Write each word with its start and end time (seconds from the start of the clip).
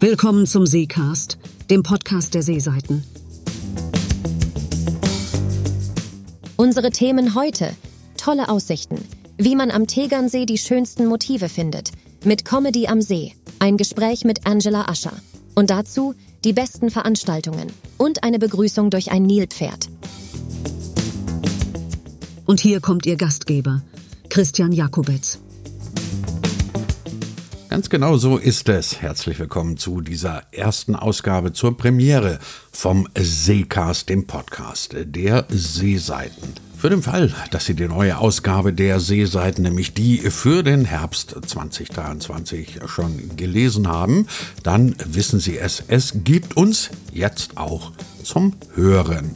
Willkommen 0.00 0.46
zum 0.46 0.66
Seecast, 0.66 1.38
dem 1.70 1.82
Podcast 1.82 2.34
der 2.34 2.42
Seeseiten. 2.42 3.02
Unsere 6.56 6.90
Themen 6.90 7.34
heute. 7.34 7.70
Tolle 8.16 8.48
Aussichten. 8.48 8.98
Wie 9.36 9.56
man 9.56 9.70
am 9.70 9.86
Tegernsee 9.86 10.46
die 10.46 10.58
schönsten 10.58 11.06
Motive 11.06 11.48
findet. 11.48 11.92
Mit 12.24 12.44
Comedy 12.44 12.86
am 12.86 13.02
See. 13.02 13.34
Ein 13.58 13.76
Gespräch 13.76 14.24
mit 14.24 14.46
Angela 14.46 14.88
Ascher. 14.88 15.12
Und 15.54 15.70
dazu 15.70 16.14
die 16.44 16.52
besten 16.52 16.90
Veranstaltungen. 16.90 17.72
Und 17.98 18.22
eine 18.22 18.38
Begrüßung 18.38 18.90
durch 18.90 19.10
ein 19.10 19.24
Nilpferd. 19.24 19.88
Und 22.46 22.60
hier 22.60 22.80
kommt 22.80 23.06
Ihr 23.06 23.16
Gastgeber, 23.16 23.82
Christian 24.28 24.72
Jakobetz. 24.72 25.40
Ganz 27.68 27.90
genau 27.90 28.16
so 28.16 28.36
ist 28.36 28.68
es. 28.68 29.02
Herzlich 29.02 29.40
willkommen 29.40 29.76
zu 29.76 30.00
dieser 30.00 30.44
ersten 30.52 30.94
Ausgabe 30.94 31.52
zur 31.52 31.76
Premiere 31.76 32.38
vom 32.70 33.08
Seecast, 33.18 34.08
dem 34.08 34.26
Podcast 34.26 34.94
der 34.96 35.46
Seeseiten. 35.48 36.54
Für 36.78 36.90
den 36.90 37.02
Fall, 37.02 37.34
dass 37.50 37.66
Sie 37.66 37.74
die 37.74 37.88
neue 37.88 38.18
Ausgabe 38.18 38.72
der 38.72 39.00
Seeseiten, 39.00 39.62
nämlich 39.62 39.94
die 39.94 40.18
für 40.18 40.62
den 40.62 40.84
Herbst 40.84 41.36
2023 41.44 42.80
schon 42.86 43.36
gelesen 43.36 43.88
haben, 43.88 44.28
dann 44.62 44.94
wissen 45.04 45.40
Sie 45.40 45.58
es, 45.58 45.82
es 45.88 46.12
gibt 46.22 46.56
uns 46.56 46.90
jetzt 47.12 47.56
auch 47.56 47.92
zum 48.22 48.54
Hören. 48.74 49.34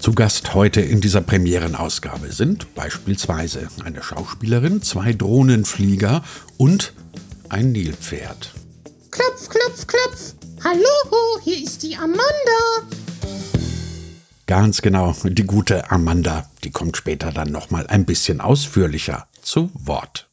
Zu 0.00 0.12
Gast 0.12 0.54
heute 0.54 0.80
in 0.80 1.00
dieser 1.00 1.20
Premierenausgabe 1.20 2.32
sind 2.32 2.74
beispielsweise 2.74 3.68
eine 3.84 4.02
Schauspielerin, 4.02 4.82
zwei 4.82 5.12
Drohnenflieger 5.12 6.24
und 6.56 6.94
ein 7.48 7.70
Nilpferd. 7.70 8.54
Klopf, 9.10 9.48
klopf, 9.48 9.86
klopf. 9.88 10.34
Hallo, 10.62 11.40
hier 11.42 11.64
ist 11.64 11.82
die 11.82 11.96
Amanda. 11.96 12.22
Ganz 14.46 14.82
genau, 14.82 15.16
die 15.24 15.44
gute 15.44 15.90
Amanda, 15.90 16.48
die 16.62 16.70
kommt 16.70 16.96
später 16.96 17.32
dann 17.32 17.50
noch 17.50 17.70
mal 17.70 17.88
ein 17.88 18.04
bisschen 18.04 18.40
ausführlicher 18.40 19.26
zu 19.42 19.72
Wort. 19.74 20.28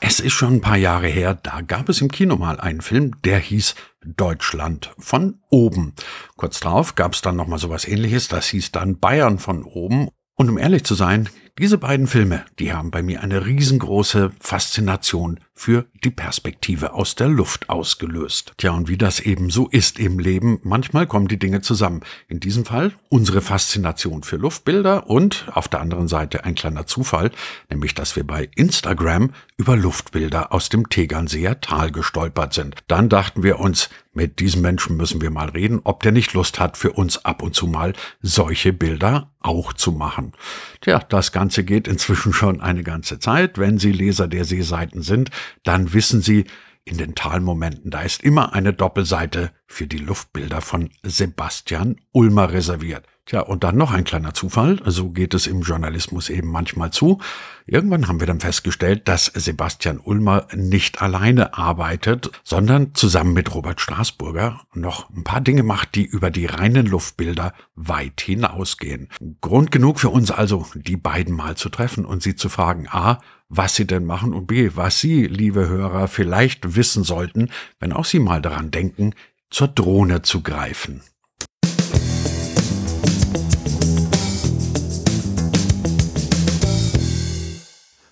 Es 0.00 0.18
ist 0.18 0.32
schon 0.32 0.54
ein 0.54 0.60
paar 0.60 0.78
Jahre 0.78 1.06
her, 1.06 1.38
da 1.40 1.60
gab 1.60 1.88
es 1.88 2.00
im 2.00 2.10
Kino 2.10 2.34
mal 2.34 2.58
einen 2.58 2.80
Film, 2.80 3.22
der 3.22 3.38
hieß 3.38 3.76
Deutschland 4.04 4.90
von 4.98 5.38
oben. 5.48 5.94
Kurz 6.36 6.58
drauf 6.58 6.96
gab 6.96 7.14
es 7.14 7.22
dann 7.22 7.36
noch 7.36 7.46
mal 7.46 7.58
sowas 7.58 7.86
ähnliches, 7.86 8.26
das 8.26 8.48
hieß 8.48 8.72
dann 8.72 8.98
Bayern 8.98 9.38
von 9.38 9.62
oben. 9.62 10.08
Und 10.34 10.48
um 10.48 10.56
ehrlich 10.56 10.84
zu 10.84 10.94
sein, 10.94 11.28
diese 11.58 11.78
beiden 11.78 12.06
Filme, 12.06 12.44
die 12.58 12.72
haben 12.72 12.90
bei 12.90 13.02
mir 13.02 13.20
eine 13.22 13.44
riesengroße 13.44 14.30
Faszination 14.40 15.40
für 15.58 15.86
die 16.04 16.10
Perspektive 16.10 16.94
aus 16.94 17.16
der 17.16 17.28
Luft 17.28 17.68
ausgelöst. 17.68 18.52
Tja, 18.58 18.70
und 18.70 18.88
wie 18.88 18.96
das 18.96 19.18
eben 19.18 19.50
so 19.50 19.68
ist 19.68 19.98
im 19.98 20.20
Leben, 20.20 20.60
manchmal 20.62 21.06
kommen 21.06 21.26
die 21.26 21.38
Dinge 21.38 21.60
zusammen. 21.60 22.02
In 22.28 22.38
diesem 22.38 22.64
Fall 22.64 22.92
unsere 23.08 23.40
Faszination 23.40 24.22
für 24.22 24.36
Luftbilder 24.36 25.10
und 25.10 25.46
auf 25.52 25.66
der 25.66 25.80
anderen 25.80 26.06
Seite 26.06 26.44
ein 26.44 26.54
kleiner 26.54 26.86
Zufall, 26.86 27.32
nämlich 27.70 27.94
dass 27.94 28.14
wir 28.14 28.24
bei 28.24 28.48
Instagram 28.54 29.32
über 29.56 29.76
Luftbilder 29.76 30.52
aus 30.52 30.68
dem 30.68 30.88
Tegernseer 30.88 31.60
Tal 31.60 31.90
gestolpert 31.90 32.54
sind. 32.54 32.76
Dann 32.86 33.08
dachten 33.08 33.42
wir 33.42 33.58
uns, 33.58 33.90
mit 34.18 34.40
diesem 34.40 34.62
Menschen 34.62 34.96
müssen 34.96 35.20
wir 35.20 35.30
mal 35.30 35.48
reden, 35.50 35.80
ob 35.84 36.02
der 36.02 36.10
nicht 36.10 36.32
Lust 36.34 36.58
hat, 36.58 36.76
für 36.76 36.92
uns 36.92 37.24
ab 37.24 37.40
und 37.40 37.54
zu 37.54 37.68
mal 37.68 37.92
solche 38.20 38.72
Bilder 38.72 39.30
auch 39.40 39.72
zu 39.72 39.92
machen. 39.92 40.32
Tja, 40.80 40.98
das 40.98 41.30
Ganze 41.30 41.62
geht 41.62 41.86
inzwischen 41.86 42.32
schon 42.32 42.60
eine 42.60 42.82
ganze 42.82 43.20
Zeit. 43.20 43.58
Wenn 43.58 43.78
Sie 43.78 43.92
Leser 43.92 44.26
der 44.26 44.44
Seeseiten 44.44 45.02
sind, 45.02 45.30
dann 45.62 45.92
wissen 45.92 46.20
Sie, 46.22 46.44
in 46.88 46.96
den 46.96 47.14
Talmomenten, 47.14 47.90
da 47.90 48.00
ist 48.00 48.22
immer 48.22 48.54
eine 48.54 48.72
Doppelseite 48.72 49.52
für 49.66 49.86
die 49.86 49.98
Luftbilder 49.98 50.62
von 50.62 50.90
Sebastian 51.02 52.00
Ulmer 52.12 52.52
reserviert. 52.52 53.06
Tja, 53.28 53.42
und 53.42 53.62
dann 53.62 53.76
noch 53.76 53.92
ein 53.92 54.04
kleiner 54.04 54.32
Zufall, 54.32 54.80
so 54.86 55.10
geht 55.10 55.34
es 55.34 55.46
im 55.46 55.60
Journalismus 55.60 56.30
eben 56.30 56.48
manchmal 56.50 56.92
zu. 56.92 57.20
Irgendwann 57.66 58.08
haben 58.08 58.20
wir 58.20 58.26
dann 58.26 58.40
festgestellt, 58.40 59.06
dass 59.06 59.26
Sebastian 59.26 60.00
Ulmer 60.00 60.46
nicht 60.54 61.02
alleine 61.02 61.52
arbeitet, 61.52 62.30
sondern 62.42 62.94
zusammen 62.94 63.34
mit 63.34 63.54
Robert 63.54 63.82
Straßburger 63.82 64.62
noch 64.72 65.10
ein 65.10 65.24
paar 65.24 65.42
Dinge 65.42 65.62
macht, 65.62 65.94
die 65.94 66.06
über 66.06 66.30
die 66.30 66.46
reinen 66.46 66.86
Luftbilder 66.86 67.52
weit 67.74 68.22
hinausgehen. 68.22 69.10
Grund 69.42 69.72
genug 69.72 70.00
für 70.00 70.08
uns 70.08 70.30
also, 70.30 70.66
die 70.74 70.96
beiden 70.96 71.36
mal 71.36 71.54
zu 71.54 71.68
treffen 71.68 72.06
und 72.06 72.22
sie 72.22 72.34
zu 72.34 72.48
fragen, 72.48 72.88
a, 72.88 73.20
was 73.50 73.74
sie 73.74 73.86
denn 73.86 74.06
machen 74.06 74.32
und 74.32 74.46
b, 74.46 74.70
was 74.74 75.00
sie, 75.00 75.26
liebe 75.26 75.68
Hörer, 75.68 76.08
vielleicht 76.08 76.76
wissen 76.76 77.04
sollten, 77.04 77.50
wenn 77.78 77.92
auch 77.92 78.06
sie 78.06 78.20
mal 78.20 78.40
daran 78.40 78.70
denken, 78.70 79.12
zur 79.50 79.68
Drohne 79.68 80.22
zu 80.22 80.42
greifen. 80.42 81.02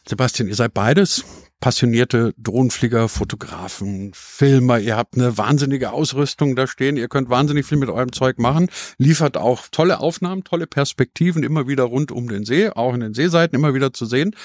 Sebastian, 0.09 0.49
ihr 0.49 0.55
seid 0.55 0.73
beides 0.75 1.25
passionierte 1.61 2.35
Drohnenflieger, 2.39 3.09
Fotografen, 3.09 4.13
Filmer. 4.15 4.79
Ihr 4.79 4.97
habt 4.97 5.15
eine 5.17 5.39
wahnsinnige 5.39 5.91
Ausrüstung 5.91 6.55
da 6.55 6.67
stehen. 6.67 6.97
Ihr 6.97 7.09
könnt 7.09 7.31
wahnsinnig 7.31 7.67
viel 7.67 7.79
mit 7.79 7.89
eurem 7.89 8.13
Zeug 8.13 8.39
machen. 8.39 8.69
Liefert 8.99 9.37
auch 9.37 9.67
tolle 9.71 10.01
Aufnahmen, 10.01 10.45
tolle 10.45 10.67
Perspektiven 10.67 11.43
immer 11.43 11.67
wieder 11.67 11.85
rund 11.85 12.13
um 12.13 12.29
den 12.29 12.45
See, 12.45 12.69
auch 12.69 12.95
in 12.95 13.01
den 13.01 13.15
Seeseiten 13.15 13.57
immer 13.57 13.75
wieder 13.75 13.93
zu 13.93 14.07
sehen. 14.07 14.37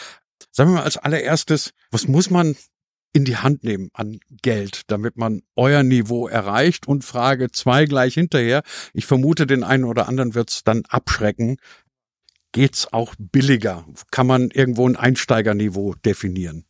Sagen 0.52 0.72
wir 0.72 0.78
mal 0.78 0.84
als 0.84 0.98
allererstes, 0.98 1.72
was 1.92 2.08
muss 2.08 2.30
man 2.30 2.56
in 3.14 3.26
die 3.26 3.38
Hand 3.38 3.64
nehmen 3.66 3.90
an 3.94 4.20
Geld, 4.42 4.84
damit 4.88 5.18
man 5.18 5.42
euer 5.56 5.84
Niveau 5.84 6.28
erreicht? 6.28 6.88
Und 6.88 7.04
Frage 7.04 7.52
zwei 7.52 7.86
gleich 7.86 8.14
hinterher. 8.14 8.64
Ich 8.94 9.06
vermute, 9.06 9.46
den 9.46 9.64
einen 9.64 9.84
oder 9.84 10.08
anderen 10.08 10.34
wird 10.34 10.50
es 10.50 10.64
dann 10.64 10.84
abschrecken. 10.88 11.58
Geht's 12.52 12.92
auch 12.92 13.16
billiger? 13.18 13.86
Kann 14.12 14.28
man 14.28 14.50
irgendwo 14.52 14.88
ein 14.88 14.98
Einsteigerniveau 14.98 15.96
definieren? 16.06 16.66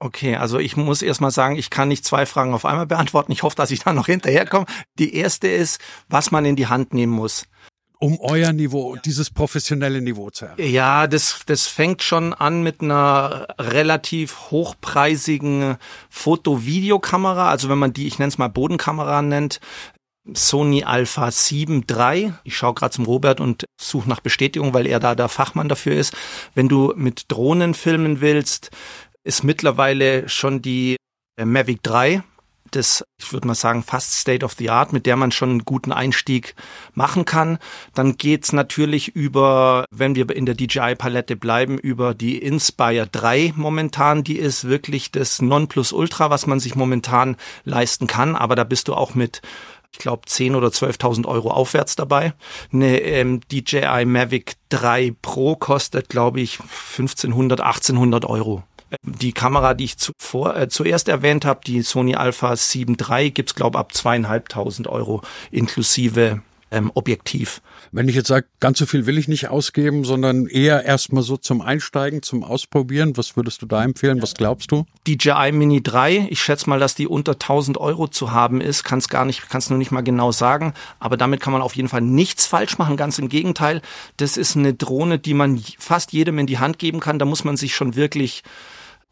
Okay, 0.00 0.36
also 0.36 0.58
ich 0.58 0.76
muss 0.76 1.02
erstmal 1.02 1.32
sagen, 1.32 1.56
ich 1.56 1.70
kann 1.70 1.88
nicht 1.88 2.04
zwei 2.04 2.24
Fragen 2.24 2.54
auf 2.54 2.64
einmal 2.64 2.86
beantworten. 2.86 3.32
Ich 3.32 3.42
hoffe, 3.42 3.56
dass 3.56 3.72
ich 3.72 3.80
da 3.80 3.92
noch 3.92 4.06
hinterherkomme. 4.06 4.66
Die 4.98 5.14
erste 5.14 5.48
ist, 5.48 5.80
was 6.08 6.30
man 6.30 6.44
in 6.44 6.56
die 6.56 6.68
Hand 6.68 6.94
nehmen 6.94 7.12
muss 7.12 7.46
um 7.98 8.18
euer 8.20 8.52
Niveau, 8.52 8.96
dieses 8.96 9.30
professionelle 9.30 10.00
Niveau 10.00 10.30
zu 10.30 10.46
erreichen? 10.46 10.72
Ja, 10.72 11.06
das, 11.06 11.40
das 11.46 11.66
fängt 11.66 12.02
schon 12.02 12.32
an 12.32 12.62
mit 12.62 12.80
einer 12.80 13.48
relativ 13.58 14.50
hochpreisigen 14.50 15.76
Foto-Videokamera. 16.08 17.50
Also 17.50 17.68
wenn 17.68 17.78
man 17.78 17.92
die, 17.92 18.06
ich 18.06 18.18
nenne 18.18 18.28
es 18.28 18.38
mal 18.38 18.48
Bodenkamera 18.48 19.22
nennt, 19.22 19.60
Sony 20.34 20.84
Alpha 20.84 21.30
7 21.30 21.84
III. 21.88 22.32
Ich 22.44 22.56
schaue 22.56 22.74
gerade 22.74 22.92
zum 22.92 23.04
Robert 23.04 23.40
und 23.40 23.64
suche 23.80 24.08
nach 24.08 24.20
Bestätigung, 24.20 24.74
weil 24.74 24.86
er 24.86 25.00
da 25.00 25.14
der 25.14 25.28
Fachmann 25.28 25.68
dafür 25.68 25.94
ist. 25.94 26.14
Wenn 26.54 26.68
du 26.68 26.92
mit 26.96 27.24
Drohnen 27.28 27.74
filmen 27.74 28.20
willst, 28.20 28.70
ist 29.24 29.44
mittlerweile 29.44 30.28
schon 30.28 30.62
die 30.62 30.96
Mavic 31.40 31.82
3 31.82 32.22
das, 32.70 33.04
ich 33.18 33.32
würde 33.32 33.46
mal 33.46 33.54
sagen, 33.54 33.82
fast 33.82 34.14
State 34.14 34.44
of 34.44 34.54
the 34.54 34.70
Art, 34.70 34.92
mit 34.92 35.06
der 35.06 35.16
man 35.16 35.32
schon 35.32 35.50
einen 35.50 35.64
guten 35.64 35.92
Einstieg 35.92 36.54
machen 36.94 37.24
kann. 37.24 37.58
Dann 37.94 38.16
geht's 38.16 38.52
natürlich 38.52 39.08
über, 39.08 39.84
wenn 39.90 40.14
wir 40.14 40.28
in 40.34 40.46
der 40.46 40.54
DJI-Palette 40.54 41.36
bleiben, 41.36 41.78
über 41.78 42.14
die 42.14 42.38
Inspire 42.38 43.06
3 43.06 43.54
momentan. 43.56 44.24
Die 44.24 44.38
ist 44.38 44.64
wirklich 44.64 45.10
das 45.10 45.40
Nonplusultra, 45.40 46.30
was 46.30 46.46
man 46.46 46.60
sich 46.60 46.74
momentan 46.74 47.36
leisten 47.64 48.06
kann. 48.06 48.36
Aber 48.36 48.54
da 48.54 48.64
bist 48.64 48.88
du 48.88 48.94
auch 48.94 49.14
mit 49.14 49.40
ich 49.92 49.98
glaube, 49.98 50.26
10.000 50.26 50.56
oder 50.56 50.68
12.000 50.68 51.26
Euro 51.26 51.50
aufwärts 51.50 51.96
dabei. 51.96 52.34
Eine 52.72 53.00
ähm, 53.00 53.40
DJI 53.50 54.04
Mavic 54.04 54.54
3 54.68 55.14
Pro 55.22 55.56
kostet, 55.56 56.08
glaube 56.08 56.40
ich, 56.40 56.60
1500, 56.60 57.60
1800 57.60 58.24
Euro. 58.26 58.62
Die 59.02 59.32
Kamera, 59.32 59.74
die 59.74 59.84
ich 59.84 59.98
zuvor, 59.98 60.56
äh, 60.56 60.68
zuerst 60.68 61.08
erwähnt 61.08 61.44
habe, 61.44 61.60
die 61.66 61.82
Sony 61.82 62.14
Alpha 62.14 62.56
7 62.56 62.96
III, 62.98 63.30
gibt's 63.30 63.54
glaube 63.54 63.78
ab 63.78 63.92
zweieinhalbtausend 63.92 64.88
Euro 64.88 65.20
inklusive 65.50 66.42
ähm, 66.70 66.90
Objektiv. 66.94 67.62
Wenn 67.92 68.08
ich 68.08 68.14
jetzt 68.14 68.28
sage, 68.28 68.46
ganz 68.60 68.78
so 68.78 68.86
viel 68.86 69.06
will 69.06 69.18
ich 69.18 69.28
nicht 69.28 69.48
ausgeben, 69.48 70.04
sondern 70.04 70.46
eher 70.46 70.84
erstmal 70.84 71.22
so 71.22 71.36
zum 71.36 71.60
Einsteigen, 71.60 72.22
zum 72.22 72.44
Ausprobieren, 72.44 73.16
was 73.16 73.36
würdest 73.36 73.62
du 73.62 73.66
da 73.66 73.82
empfehlen? 73.82 74.20
Was 74.22 74.34
glaubst 74.34 74.70
du? 74.70 74.84
DJI 75.06 75.52
Mini 75.52 75.82
3, 75.82 76.28
ich 76.30 76.42
schätze 76.42 76.68
mal, 76.68 76.78
dass 76.78 76.94
die 76.94 77.06
unter 77.06 77.32
1000 77.32 77.78
Euro 77.78 78.08
zu 78.08 78.32
haben 78.32 78.60
ist, 78.60 78.84
kann 78.84 78.98
es 78.98 79.08
gar 79.08 79.24
nicht, 79.24 79.48
kann 79.48 79.60
es 79.60 79.70
nur 79.70 79.78
nicht 79.78 79.90
mal 79.90 80.02
genau 80.02 80.32
sagen, 80.32 80.74
aber 81.00 81.16
damit 81.16 81.40
kann 81.40 81.52
man 81.52 81.62
auf 81.62 81.76
jeden 81.76 81.88
Fall 81.88 82.02
nichts 82.02 82.46
falsch 82.46 82.78
machen, 82.78 82.96
ganz 82.96 83.18
im 83.18 83.28
Gegenteil. 83.28 83.80
Das 84.18 84.36
ist 84.36 84.56
eine 84.56 84.74
Drohne, 84.74 85.18
die 85.18 85.34
man 85.34 85.62
fast 85.78 86.12
jedem 86.12 86.38
in 86.38 86.46
die 86.46 86.58
Hand 86.58 86.78
geben 86.78 87.00
kann, 87.00 87.18
da 87.18 87.24
muss 87.24 87.44
man 87.44 87.56
sich 87.56 87.74
schon 87.74 87.96
wirklich 87.96 88.42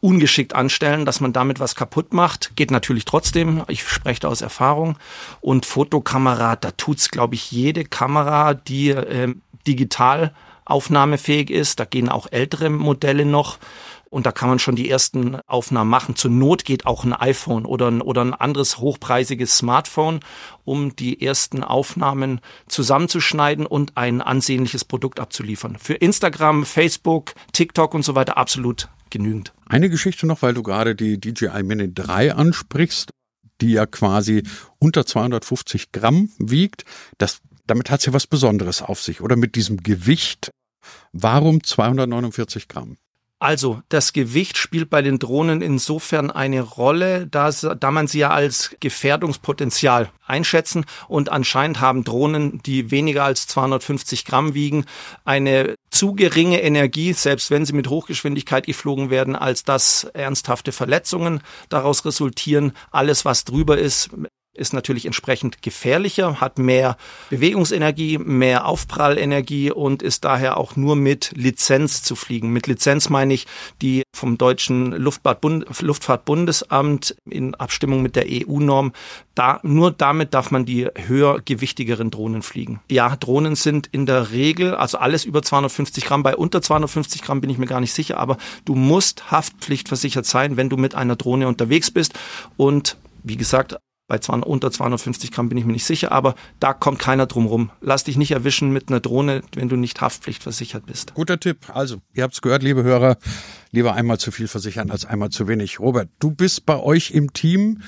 ungeschickt 0.07 0.55
anstellen, 0.55 1.05
dass 1.05 1.21
man 1.21 1.33
damit 1.33 1.59
was 1.59 1.75
kaputt 1.75 2.15
macht. 2.15 2.55
Geht 2.55 2.71
natürlich 2.71 3.07
trotzdem. 3.07 3.65
Ich 3.67 3.83
spreche 3.83 4.21
da 4.21 4.29
aus 4.29 4.41
Erfahrung. 4.41 4.97
Und 5.41 5.67
Fotokamera, 5.67 6.55
da 6.55 6.71
tut's, 6.71 7.11
glaube 7.11 7.35
ich, 7.35 7.51
jede 7.51 7.85
Kamera, 7.85 8.55
die 8.55 8.91
äh, 8.91 9.35
digital 9.67 10.33
aufnahmefähig 10.65 11.51
ist. 11.51 11.81
Da 11.81 11.87
gehen 11.87 12.09
auch 12.09 12.29
ältere 12.31 12.71
Modelle 12.71 13.25
noch. 13.25 13.59
Und 14.09 14.27
da 14.27 14.31
kann 14.31 14.49
man 14.49 14.61
schon 14.61 14.77
die 14.77 14.89
ersten 14.89 15.41
Aufnahmen 15.49 15.91
machen. 15.91 16.15
Zur 16.15 16.31
Not 16.31 16.65
geht 16.65 16.87
auch 16.87 17.03
ein 17.03 17.13
iPhone 17.13 17.67
oder 17.67 17.91
ein, 17.91 18.01
oder 18.01 18.25
ein 18.25 18.33
anderes 18.33 18.79
hochpreisiges 18.79 19.59
Smartphone, 19.59 20.21
um 20.65 20.95
die 20.95 21.21
ersten 21.21 21.65
Aufnahmen 21.65 22.41
zusammenzuschneiden 22.69 23.67
und 23.67 23.97
ein 23.97 24.23
ansehnliches 24.23 24.85
Produkt 24.85 25.19
abzuliefern. 25.19 25.77
Für 25.81 25.95
Instagram, 25.95 26.65
Facebook, 26.65 27.35
TikTok 27.53 27.93
und 27.93 28.05
so 28.05 28.15
weiter 28.15 28.37
absolut 28.37 28.89
genügend. 29.11 29.56
Eine 29.67 29.91
Geschichte 29.91 30.27
noch, 30.27 30.43
weil 30.43 30.55
du 30.55 30.63
gerade 30.63 30.95
die 30.95 31.19
DJI 31.21 31.63
Mini 31.65 31.93
3 31.93 32.35
ansprichst, 32.35 33.11
die 33.61 33.73
ja 33.73 33.87
quasi 33.87 34.45
unter 34.79 35.05
250 35.05 35.91
Gramm 35.93 36.31
wiegt. 36.39 36.85
Das, 37.19 37.41
damit 37.67 37.91
hat 37.91 38.01
es 38.01 38.07
ja 38.07 38.13
was 38.13 38.27
Besonderes 38.29 38.81
auf 38.81 39.01
sich, 39.01 39.21
oder 39.21 39.37
mit 39.37 39.57
diesem 39.57 39.83
Gewicht. 39.83 40.51
Warum 41.13 41.65
249 41.65 42.69
Gramm? 42.69 42.97
Also 43.39 43.83
das 43.91 44.15
Gewicht 44.15 44.57
spielt 44.57 44.89
bei 44.89 45.03
den 45.03 45.19
Drohnen 45.19 45.61
insofern 45.61 46.31
eine 46.31 46.63
Rolle, 46.63 47.27
dass, 47.27 47.67
da 47.79 47.91
man 47.91 48.07
sie 48.07 48.21
ja 48.21 48.31
als 48.31 48.75
Gefährdungspotenzial 48.81 50.11
einschätzen 50.27 50.87
und 51.07 51.31
anscheinend 51.31 51.81
haben 51.81 52.03
Drohnen, 52.03 52.63
die 52.65 52.91
weniger 52.91 53.25
als 53.25 53.47
250 53.47 54.25
Gramm 54.25 54.55
wiegen, 54.55 54.87
eine 55.27 55.75
zu 55.91 56.15
geringe 56.15 56.63
Energie, 56.63 57.13
selbst 57.13 57.51
wenn 57.51 57.67
sie 57.67 57.75
mit 57.75 57.89
Hochgeschwindigkeit 57.89 58.65
geflogen 58.65 59.11
werden, 59.11 59.37
als 59.37 59.65
dass 59.65 60.05
ernsthafte 60.05 60.73
Verletzungen 60.73 61.43
daraus 61.69 62.07
resultieren. 62.07 62.73
Alles, 62.91 63.27
was 63.27 63.45
drüber 63.45 63.77
ist, 63.77 64.11
ist 64.57 64.73
natürlich 64.73 65.07
entsprechend 65.07 65.63
gefährlicher, 65.63 66.41
hat 66.41 66.59
mehr 66.59 66.97
Bewegungsenergie, 67.31 68.19
mehr 68.19 68.67
Aufprallenergie 68.67 69.71
und 69.71 70.03
ist 70.03 70.25
daher 70.25 70.57
auch 70.57 70.75
nur 70.77 70.97
mit 70.97 71.31
Lizenz 71.35 72.03
zu 72.03 72.17
fliegen. 72.17 72.53
Mit 72.53 72.67
Lizenz 72.67 73.09
meine 73.09 73.35
ich 73.35 73.47
die 73.83 74.03
vom 74.15 74.39
deutschen 74.39 74.93
Luftfahrtbundesamt 74.93 77.17
in 77.29 77.55
Abstimmung 77.55 78.01
mit 78.03 78.17
der 78.17 78.25
EU-Norm. 78.29 78.93
Da, 79.35 79.61
nur 79.63 79.91
damit 79.91 80.35
darf 80.35 80.51
man 80.51 80.65
die 80.65 80.89
höhergewichtigeren 80.95 82.11
Drohnen 82.11 82.41
fliegen. 82.43 82.81
Ja, 82.91 83.17
Drohnen 83.17 83.55
sind 83.55 83.87
in 83.93 84.07
der 84.07 84.31
Regel, 84.31 84.75
also 84.75 84.97
alles 84.99 85.25
über 85.25 85.43
250 85.43 86.07
Gramm, 86.07 86.23
bei 86.23 86.37
unter 86.37 86.63
250 86.63 87.21
Gramm 87.23 87.43
bin 87.43 87.51
ich 87.51 87.59
mir 87.59 87.67
gar 87.67 87.81
nicht 87.81 87.93
sicher, 87.93 88.19
aber 88.19 88.39
du 88.65 88.75
musst 88.75 89.31
haftpflichtversichert 89.31 90.25
sein, 90.25 90.57
wenn 90.57 90.71
du 90.71 90.77
mit 90.77 90.95
einer 90.95 91.17
Drohne 91.17 91.49
unterwegs 91.49 91.91
bist 91.91 92.15
und 92.57 92.97
wie 93.23 93.37
gesagt, 93.37 93.77
bei 94.09 94.19
200, 94.19 94.49
unter 94.49 94.71
250 94.71 95.33
Gramm 95.33 95.49
bin 95.49 95.59
ich 95.59 95.65
mir 95.65 95.73
nicht 95.73 95.85
sicher, 95.85 96.13
aber 96.13 96.35
da 96.61 96.73
kommt 96.73 96.99
keiner 96.99 97.27
drum 97.27 97.47
rum. 97.47 97.71
Lass 97.81 98.05
dich 98.05 98.17
nicht 98.17 98.31
erwischen 98.31 98.73
mit 98.73 98.89
einer 98.89 99.01
Drohne, 99.01 99.43
wenn 99.55 99.69
du 99.69 99.77
nicht 99.77 100.01
haftpflichtversichert 100.01 100.87
bist. 100.87 101.15
Guter 101.15 101.41
Tipp. 101.41 101.71
Also, 101.75 101.99
ihr 102.13 102.23
habt's 102.23 102.41
gehört, 102.41 102.63
liebe 102.63 102.83
Hörer, 102.85 103.17
lieber 103.73 103.95
einmal 103.95 104.19
zu 104.19 104.31
viel 104.31 104.49
versichern 104.49 104.91
als 104.91 105.05
einmal 105.05 105.31
zu 105.31 105.49
wenig. 105.49 105.81
Robert, 105.81 106.09
du 106.21 106.31
bist 106.31 106.67
bei 106.67 106.79
euch 106.79 107.11
im 107.11 107.33
Team 107.33 107.83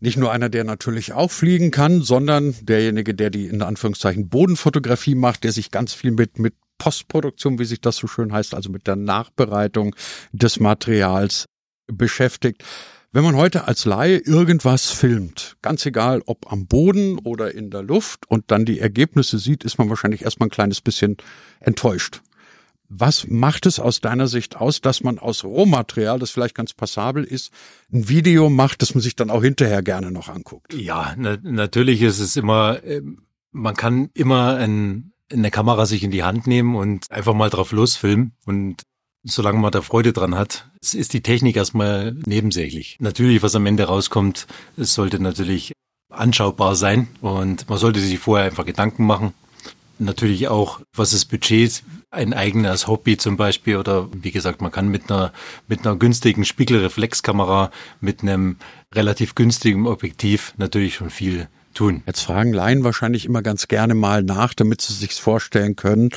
nicht 0.00 0.16
nur 0.16 0.32
einer, 0.32 0.48
der 0.48 0.64
natürlich 0.64 1.12
auch 1.12 1.30
fliegen 1.30 1.70
kann, 1.70 2.02
sondern 2.02 2.54
derjenige, 2.62 3.14
der 3.14 3.30
die 3.30 3.46
in 3.46 3.62
Anführungszeichen 3.62 4.28
Bodenfotografie 4.28 5.16
macht, 5.16 5.44
der 5.44 5.52
sich 5.52 5.70
ganz 5.70 5.92
viel 5.92 6.12
mit, 6.12 6.38
mit 6.38 6.54
Postproduktion, 6.78 7.58
wie 7.58 7.64
sich 7.64 7.80
das 7.80 7.96
so 7.96 8.06
schön 8.06 8.32
heißt, 8.32 8.54
also 8.54 8.70
mit 8.70 8.86
der 8.86 8.96
Nachbereitung 8.96 9.96
des 10.32 10.60
Materials 10.60 11.46
beschäftigt. 11.92 12.64
Wenn 13.10 13.24
man 13.24 13.36
heute 13.36 13.66
als 13.66 13.86
Laie 13.86 14.18
irgendwas 14.18 14.90
filmt, 14.90 15.56
ganz 15.62 15.86
egal 15.86 16.22
ob 16.26 16.52
am 16.52 16.66
Boden 16.66 17.18
oder 17.18 17.54
in 17.54 17.70
der 17.70 17.82
Luft 17.82 18.30
und 18.30 18.50
dann 18.50 18.66
die 18.66 18.80
Ergebnisse 18.80 19.38
sieht, 19.38 19.64
ist 19.64 19.78
man 19.78 19.88
wahrscheinlich 19.88 20.22
erstmal 20.22 20.48
ein 20.48 20.50
kleines 20.50 20.82
bisschen 20.82 21.16
enttäuscht. 21.58 22.20
Was 22.90 23.26
macht 23.26 23.64
es 23.64 23.80
aus 23.80 24.02
deiner 24.02 24.28
Sicht 24.28 24.56
aus, 24.56 24.82
dass 24.82 25.02
man 25.02 25.18
aus 25.18 25.42
Rohmaterial, 25.42 26.18
das 26.18 26.30
vielleicht 26.30 26.54
ganz 26.54 26.74
passabel 26.74 27.24
ist, 27.24 27.50
ein 27.90 28.10
Video 28.10 28.50
macht, 28.50 28.82
das 28.82 28.94
man 28.94 29.00
sich 29.00 29.16
dann 29.16 29.30
auch 29.30 29.42
hinterher 29.42 29.82
gerne 29.82 30.10
noch 30.10 30.28
anguckt? 30.28 30.74
Ja, 30.74 31.14
na, 31.16 31.38
natürlich 31.42 32.02
ist 32.02 32.18
es 32.18 32.36
immer, 32.36 32.84
ähm, 32.84 33.22
man 33.52 33.74
kann 33.74 34.10
immer 34.12 34.56
ein, 34.56 35.12
eine 35.32 35.50
Kamera 35.50 35.86
sich 35.86 36.02
in 36.02 36.10
die 36.10 36.24
Hand 36.24 36.46
nehmen 36.46 36.76
und 36.76 37.10
einfach 37.10 37.34
mal 37.34 37.48
drauf 37.48 37.72
losfilmen 37.72 38.32
und 38.44 38.82
solange 39.24 39.58
man 39.58 39.72
da 39.72 39.82
Freude 39.82 40.12
dran 40.12 40.34
hat, 40.34 40.68
ist 40.80 41.12
die 41.12 41.22
Technik 41.22 41.56
erstmal 41.56 42.12
nebensächlich. 42.26 42.96
Natürlich, 43.00 43.42
was 43.42 43.54
am 43.54 43.66
Ende 43.66 43.84
rauskommt, 43.84 44.46
es 44.76 44.94
sollte 44.94 45.20
natürlich 45.20 45.72
anschaubar 46.10 46.74
sein 46.74 47.08
und 47.20 47.68
man 47.68 47.78
sollte 47.78 48.00
sich 48.00 48.18
vorher 48.18 48.46
einfach 48.46 48.64
Gedanken 48.64 49.04
machen. 49.04 49.34
Natürlich 49.98 50.46
auch, 50.48 50.80
was 50.94 51.10
das 51.10 51.24
Budget, 51.24 51.82
ein 52.10 52.32
eigenes 52.32 52.86
Hobby 52.86 53.16
zum 53.16 53.36
Beispiel 53.36 53.76
oder 53.76 54.08
wie 54.12 54.30
gesagt, 54.30 54.62
man 54.62 54.70
kann 54.70 54.88
mit 54.88 55.10
einer, 55.10 55.32
mit 55.66 55.84
einer 55.84 55.96
günstigen 55.96 56.44
Spiegelreflexkamera, 56.44 57.70
mit 58.00 58.22
einem 58.22 58.56
relativ 58.94 59.34
günstigen 59.34 59.86
Objektiv 59.86 60.54
natürlich 60.56 60.94
schon 60.94 61.10
viel 61.10 61.48
tun. 61.74 62.02
Jetzt 62.06 62.22
fragen 62.22 62.52
Laien 62.52 62.84
wahrscheinlich 62.84 63.26
immer 63.26 63.42
ganz 63.42 63.66
gerne 63.66 63.94
mal 63.94 64.22
nach, 64.22 64.54
damit 64.54 64.80
sie 64.80 64.94
sich's 64.94 65.18
vorstellen 65.18 65.74
können 65.74 66.10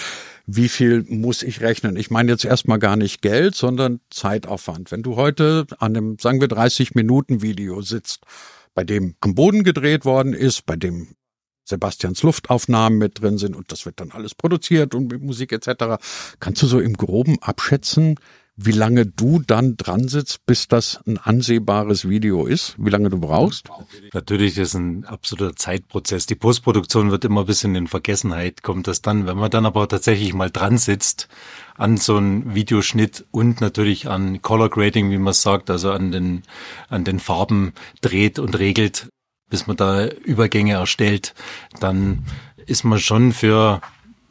wie 0.56 0.70
viel 0.70 1.06
muss 1.08 1.44
ich 1.44 1.62
rechnen? 1.62 1.96
Ich 1.96 2.12
meine 2.12 2.32
jetzt 2.32 2.46
erstmal 2.46 2.80
gar 2.80 2.96
nicht 2.98 3.22
Geld, 3.22 3.56
sondern 3.56 4.02
Zeitaufwand. 4.10 4.92
Wenn 4.92 5.04
du 5.04 5.16
heute 5.16 5.66
an 5.80 5.96
einem, 5.96 6.18
sagen 6.20 6.42
wir, 6.42 6.48
30 6.48 6.94
Minuten 6.94 7.42
Video 7.42 7.82
sitzt, 7.82 8.26
bei 8.74 8.84
dem 8.84 9.16
am 9.22 9.36
Boden 9.36 9.64
gedreht 9.64 10.04
worden 10.04 10.34
ist, 10.34 10.66
bei 10.66 10.76
dem 10.76 11.16
Sebastians 11.64 12.24
Luftaufnahmen 12.24 13.00
mit 13.00 13.22
drin 13.22 13.38
sind 13.38 13.56
und 13.56 13.72
das 13.72 13.86
wird 13.86 14.00
dann 14.00 14.12
alles 14.12 14.36
produziert 14.36 14.94
und 14.94 15.12
mit 15.12 15.22
Musik 15.22 15.54
etc. 15.54 16.04
Kannst 16.40 16.62
du 16.62 16.68
so 16.68 16.80
im 16.80 16.96
Groben 16.96 17.38
abschätzen, 17.42 18.20
wie 18.58 18.72
lange 18.72 19.06
du 19.06 19.40
dann 19.40 19.78
dran 19.78 20.08
sitzt, 20.08 20.46
bis 20.46 20.68
das 20.68 21.00
ein 21.08 21.18
ansehbares 21.18 22.08
Video 22.08 22.46
ist, 22.46 22.76
wie 22.78 22.90
lange 22.90 23.10
du 23.10 23.20
brauchst? 23.20 23.70
Natürlich 24.14 24.58
ist 24.58 24.74
ein 24.74 25.06
absoluter 25.06 25.56
Zeitprozess. 25.56 26.26
Die 26.26 26.36
Postproduktion 26.36 27.12
wird 27.12 27.26
immer 27.26 27.42
ein 27.42 27.48
bisschen 27.48 27.76
in 27.76 27.88
Vergessenheit, 27.88 28.62
kommt 28.62 28.88
das 28.88 29.02
dann. 29.02 29.26
Wenn 29.26 29.38
man 29.38 29.52
dann 29.52 29.66
aber 29.66 29.88
tatsächlich 29.88 30.34
mal 30.34 30.52
dran 30.52 30.78
sitzt 30.78 31.28
an 31.76 31.98
so 31.98 32.18
einem 32.18 32.54
Videoschnitt 32.54 33.26
und 33.32 33.62
natürlich 33.62 34.10
an 34.10 34.42
Color 34.42 34.70
Grading, 34.70 35.12
wie 35.12 35.18
man 35.18 35.34
sagt, 35.34 35.70
also 35.70 35.92
an 35.92 36.12
den, 36.12 36.44
an 36.90 37.04
den 37.04 37.20
Farben 37.20 37.74
dreht 38.02 38.38
und 38.38 38.60
regelt, 38.60 39.10
bis 39.50 39.66
man 39.66 39.78
da 39.78 40.08
Übergänge 40.08 40.74
erstellt, 40.74 41.34
dann 41.80 42.26
ist 42.66 42.84
man 42.84 43.00
schon 43.00 43.32
für 43.32 43.82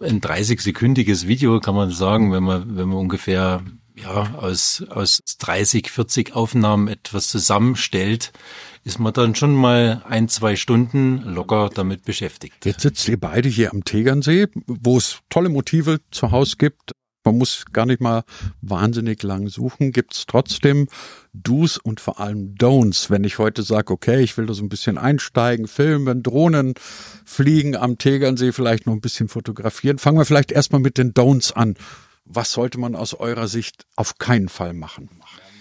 ein 0.00 0.20
30-sekündiges 0.20 1.26
Video, 1.26 1.60
kann 1.60 1.74
man 1.74 1.90
sagen, 1.90 2.32
wenn 2.32 2.42
man, 2.42 2.76
wenn 2.76 2.88
man 2.88 2.98
ungefähr 2.98 3.62
ja, 4.02 4.34
aus, 4.34 4.84
aus 4.88 5.22
30, 5.38 5.90
40 5.90 6.34
Aufnahmen 6.34 6.88
etwas 6.88 7.28
zusammenstellt, 7.28 8.32
ist 8.84 8.98
man 8.98 9.12
dann 9.12 9.34
schon 9.34 9.54
mal 9.54 10.02
ein, 10.08 10.28
zwei 10.28 10.56
Stunden 10.56 11.22
locker 11.22 11.70
damit 11.72 12.04
beschäftigt. 12.04 12.64
Jetzt 12.64 12.80
sitzt 12.80 13.08
ihr 13.08 13.20
beide 13.20 13.48
hier 13.48 13.72
am 13.72 13.84
Tegernsee, 13.84 14.48
wo 14.66 14.96
es 14.96 15.18
tolle 15.28 15.48
Motive 15.48 16.00
zu 16.10 16.30
Hause 16.30 16.56
gibt. 16.56 16.92
man 17.24 17.36
muss 17.36 17.66
gar 17.72 17.84
nicht 17.84 18.00
mal 18.00 18.24
wahnsinnig 18.62 19.22
lang 19.22 19.48
suchen, 19.48 19.92
gibt's 19.92 20.24
trotzdem 20.26 20.88
Do's 21.34 21.76
und 21.76 22.00
vor 22.00 22.18
allem 22.18 22.54
Don'ts. 22.54 23.10
Wenn 23.10 23.24
ich 23.24 23.38
heute 23.38 23.62
sage, 23.62 23.92
okay, 23.92 24.22
ich 24.22 24.36
will 24.38 24.46
da 24.46 24.54
so 24.54 24.64
ein 24.64 24.70
bisschen 24.70 24.96
einsteigen, 24.96 25.68
filmen, 25.68 26.22
Drohnen 26.22 26.74
fliegen 27.26 27.76
am 27.76 27.98
Tegernsee, 27.98 28.52
vielleicht 28.52 28.86
noch 28.86 28.94
ein 28.94 29.02
bisschen 29.02 29.28
fotografieren. 29.28 29.98
Fangen 29.98 30.16
wir 30.16 30.24
vielleicht 30.24 30.52
erstmal 30.52 30.80
mit 30.80 30.96
den 30.96 31.12
Don'ts 31.12 31.52
an. 31.52 31.74
Was 32.32 32.52
sollte 32.52 32.78
man 32.78 32.94
aus 32.94 33.14
eurer 33.14 33.48
Sicht 33.48 33.86
auf 33.96 34.18
keinen 34.18 34.48
Fall 34.48 34.72
machen? 34.72 35.10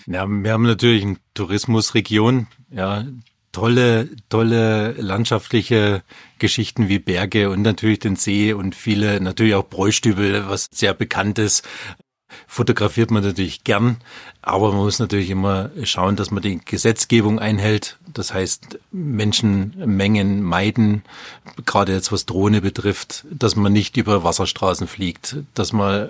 Ja, 0.05 0.27
wir 0.27 0.53
haben 0.53 0.63
natürlich 0.63 1.03
eine 1.03 1.17
Tourismusregion, 1.33 2.45
ja, 2.69 3.05
tolle, 3.51 4.09
tolle 4.29 4.91
landschaftliche 4.91 6.03
Geschichten 6.37 6.87
wie 6.87 6.99
Berge 6.99 7.49
und 7.49 7.63
natürlich 7.63 7.97
den 7.99 8.15
See 8.15 8.53
und 8.53 8.75
viele, 8.75 9.19
natürlich 9.19 9.55
auch 9.55 9.67
Bräustübel, 9.67 10.47
was 10.47 10.67
sehr 10.71 10.93
bekannt 10.93 11.39
ist. 11.39 11.67
Fotografiert 12.47 13.11
man 13.11 13.23
natürlich 13.23 13.63
gern, 13.63 13.97
aber 14.41 14.69
man 14.69 14.83
muss 14.83 14.99
natürlich 14.99 15.29
immer 15.29 15.71
schauen, 15.83 16.15
dass 16.15 16.31
man 16.31 16.43
die 16.43 16.59
Gesetzgebung 16.63 17.39
einhält. 17.39 17.97
Das 18.13 18.33
heißt, 18.33 18.79
Menschenmengen 18.91 20.41
meiden, 20.43 21.03
gerade 21.65 21.93
jetzt 21.93 22.11
was 22.11 22.25
Drohne 22.25 22.61
betrifft, 22.61 23.25
dass 23.31 23.55
man 23.55 23.73
nicht 23.73 23.97
über 23.97 24.23
Wasserstraßen 24.23 24.87
fliegt, 24.87 25.37
dass 25.53 25.73
man 25.73 26.09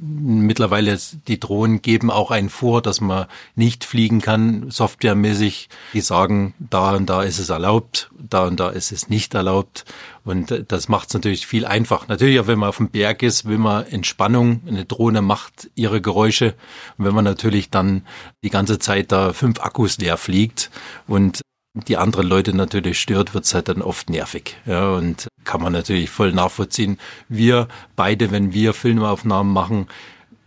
mittlerweile 0.00 0.98
die 1.26 1.40
Drohnen 1.40 1.82
geben 1.82 2.10
auch 2.10 2.30
einen 2.30 2.50
vor, 2.50 2.82
dass 2.82 3.00
man 3.00 3.26
nicht 3.54 3.84
fliegen 3.84 4.20
kann, 4.20 4.70
softwaremäßig. 4.70 5.68
Die 5.94 6.00
sagen, 6.00 6.54
da 6.58 6.92
und 6.94 7.08
da 7.08 7.22
ist 7.22 7.38
es 7.38 7.48
erlaubt, 7.48 8.10
da 8.18 8.46
und 8.46 8.60
da 8.60 8.70
ist 8.70 8.92
es 8.92 9.08
nicht 9.08 9.34
erlaubt. 9.34 9.84
Und 10.30 10.64
das 10.68 10.88
macht 10.88 11.08
es 11.08 11.14
natürlich 11.14 11.46
viel 11.46 11.66
einfach. 11.66 12.08
Natürlich 12.08 12.40
auch, 12.40 12.46
wenn 12.46 12.58
man 12.58 12.68
auf 12.70 12.78
dem 12.78 12.90
Berg 12.90 13.22
ist, 13.22 13.46
will 13.46 13.58
man 13.58 13.86
Entspannung. 13.86 14.62
Eine 14.66 14.84
Drohne 14.84 15.20
macht 15.20 15.70
ihre 15.74 16.00
Geräusche. 16.00 16.54
Und 16.96 17.04
wenn 17.04 17.14
man 17.14 17.24
natürlich 17.24 17.70
dann 17.70 18.06
die 18.42 18.50
ganze 18.50 18.78
Zeit 18.78 19.12
da 19.12 19.32
fünf 19.32 19.60
Akkus 19.60 19.98
leer 19.98 20.16
fliegt 20.16 20.70
und 21.06 21.42
die 21.74 21.96
anderen 21.96 22.26
Leute 22.26 22.54
natürlich 22.54 22.98
stört, 23.00 23.34
wird's 23.34 23.54
halt 23.54 23.68
dann 23.68 23.82
oft 23.82 24.10
nervig. 24.10 24.56
Ja, 24.66 24.90
und 24.90 25.28
kann 25.44 25.62
man 25.62 25.72
natürlich 25.72 26.10
voll 26.10 26.32
nachvollziehen. 26.32 26.98
Wir 27.28 27.68
beide, 27.96 28.30
wenn 28.30 28.52
wir 28.52 28.72
Filmaufnahmen 28.72 29.52
machen, 29.52 29.86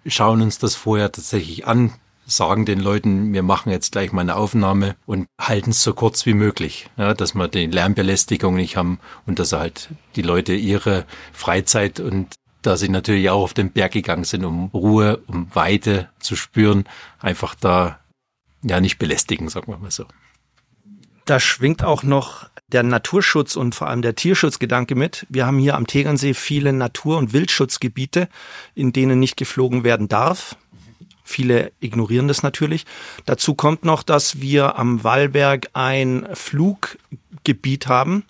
schauen 0.06 0.42
uns 0.42 0.58
das 0.60 0.76
vorher 0.76 1.12
tatsächlich 1.12 1.66
an, 1.66 1.94
sagen 2.26 2.66
den 2.66 2.80
Leuten, 2.80 3.34
wir 3.34 3.44
machen 3.44 3.72
jetzt 3.72 3.92
gleich 3.92 4.12
mal 4.12 4.22
eine 4.22 4.36
Aufnahme 4.36 4.96
und 5.06 5.28
halten 5.40 5.72
es 5.72 5.84
so 5.84 5.94
kurz 5.94 6.26
wie 6.26 6.34
möglich, 6.34 6.90
ja, 6.98 7.14
dass 7.14 7.34
wir 7.34 7.48
die 7.48 7.66
Lärmbelästigung 7.66 8.56
nicht 8.56 8.78
haben 8.78 9.00
und 9.26 9.40
dass 9.40 9.54
halt 9.54 9.90
die 10.16 10.22
Leute 10.22 10.54
ihre 10.54 11.06
Freizeit 11.32 12.00
und 12.00 12.36
da 12.62 12.78
sie 12.78 12.90
natürlich 12.90 13.30
auch 13.30 13.44
auf 13.44 13.54
den 13.54 13.72
Berg 13.72 13.92
gegangen 13.92 14.24
sind, 14.24 14.46
um 14.46 14.68
Ruhe, 14.74 15.20
um 15.28 15.54
Weite 15.54 16.10
zu 16.20 16.36
spüren, 16.36 16.86
einfach 17.20 17.56
da 17.56 18.00
ja 18.62 18.80
nicht 18.80 19.00
belästigen, 19.00 19.50
sagen 19.50 19.72
wir 19.72 19.78
mal 19.78 19.92
so 19.92 20.06
da 21.26 21.40
schwingt 21.40 21.84
auch 21.84 22.04
noch 22.04 22.50
der 22.68 22.84
Naturschutz 22.84 23.56
und 23.56 23.76
vor 23.76 23.88
allem 23.88 24.02
der 24.02 24.16
Tierschutzgedanke 24.16 24.96
mit. 24.96 25.26
Wir 25.30 25.46
haben 25.46 25.60
hier 25.60 25.76
am 25.76 25.88
Tegernsee 25.88 26.34
viele 26.34 26.74
Natur- 26.74 27.18
und 27.18 27.34
Wildschutzgebiete, 27.34 28.28
in 28.74 28.94
denen 28.94 29.20
nicht 29.20 29.38
geflogen 29.38 29.84
werden 29.84 30.08
darf. 30.08 30.58
Viele 31.24 31.72
ignorieren 31.80 32.28
das 32.28 32.44
natürlich. 32.44 32.86
Dazu 33.26 33.56
kommt 33.56 33.86
noch, 33.86 34.04
dass 34.04 34.42
wir 34.42 34.78
am 34.78 35.04
Wallberg 35.04 35.70
ein 35.74 36.28
Fluggebiet 36.34 37.88
haben. 37.88 38.26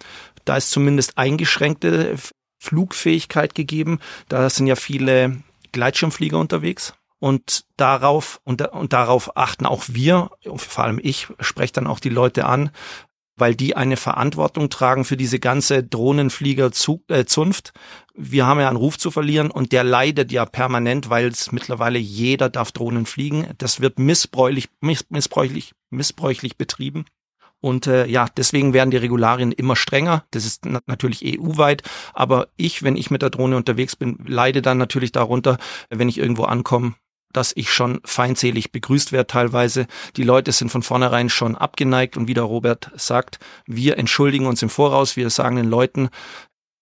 Da 0.45 0.57
ist 0.57 0.71
zumindest 0.71 1.17
eingeschränkte 1.17 2.15
Flugfähigkeit 2.59 3.55
gegeben. 3.55 3.99
Da 4.29 4.49
sind 4.49 4.67
ja 4.67 4.75
viele 4.75 5.37
Gleitschirmflieger 5.71 6.37
unterwegs. 6.37 6.93
Und 7.19 7.65
darauf, 7.77 8.41
und, 8.43 8.61
und 8.61 8.91
darauf 8.91 9.37
achten 9.37 9.65
auch 9.65 9.85
wir, 9.87 10.29
vor 10.55 10.83
allem 10.83 10.99
ich, 11.01 11.27
spreche 11.39 11.73
dann 11.73 11.87
auch 11.87 11.99
die 11.99 12.09
Leute 12.09 12.45
an, 12.45 12.69
weil 13.35 13.55
die 13.55 13.75
eine 13.75 13.97
Verantwortung 13.97 14.69
tragen 14.69 15.05
für 15.05 15.17
diese 15.17 15.39
ganze 15.39 15.83
Drohnenfliegerzunft. 15.83 17.73
Wir 18.13 18.45
haben 18.45 18.59
ja 18.59 18.67
einen 18.67 18.77
Ruf 18.77 18.97
zu 18.97 19.11
verlieren 19.11 19.49
und 19.49 19.71
der 19.71 19.83
leidet 19.83 20.31
ja 20.31 20.45
permanent, 20.45 21.09
weil 21.09 21.27
es 21.27 21.51
mittlerweile 21.51 21.99
jeder 21.99 22.49
darf 22.49 22.71
Drohnen 22.71 23.05
fliegen. 23.05 23.47
Das 23.57 23.81
wird 23.81 23.97
missbräuchlich, 23.99 24.69
miss, 24.81 25.05
missbräuchlich, 25.09 25.73
missbräuchlich 25.89 26.57
betrieben. 26.57 27.05
Und 27.59 27.87
äh, 27.87 28.05
ja, 28.07 28.27
deswegen 28.35 28.73
werden 28.73 28.91
die 28.91 28.97
Regularien 28.97 29.53
immer 29.53 29.77
strenger. 29.77 30.25
Das 30.31 30.45
ist 30.45 30.65
na 30.65 30.81
natürlich 30.85 31.23
EU-weit. 31.23 31.81
Aber 32.13 32.49
ich, 32.57 32.83
wenn 32.83 32.97
ich 32.97 33.09
mit 33.09 33.21
der 33.21 33.29
Drohne 33.29 33.55
unterwegs 33.55 33.95
bin, 33.95 34.17
leide 34.27 34.61
dann 34.61 34.77
natürlich 34.77 35.13
darunter, 35.13 35.57
wenn 35.89 36.09
ich 36.09 36.17
irgendwo 36.17 36.43
ankomme 36.43 36.95
dass 37.33 37.51
ich 37.55 37.71
schon 37.71 37.99
feindselig 38.05 38.71
begrüßt 38.71 39.11
werde 39.11 39.27
teilweise. 39.27 39.87
Die 40.15 40.23
Leute 40.23 40.51
sind 40.51 40.69
von 40.69 40.83
vornherein 40.83 41.29
schon 41.29 41.55
abgeneigt 41.55 42.17
und 42.17 42.27
wie 42.27 42.33
der 42.33 42.43
Robert 42.43 42.91
sagt, 42.95 43.39
wir 43.65 43.97
entschuldigen 43.97 44.45
uns 44.45 44.61
im 44.61 44.69
Voraus, 44.69 45.15
wir 45.15 45.29
sagen 45.29 45.57
den 45.57 45.67
Leuten, 45.67 46.09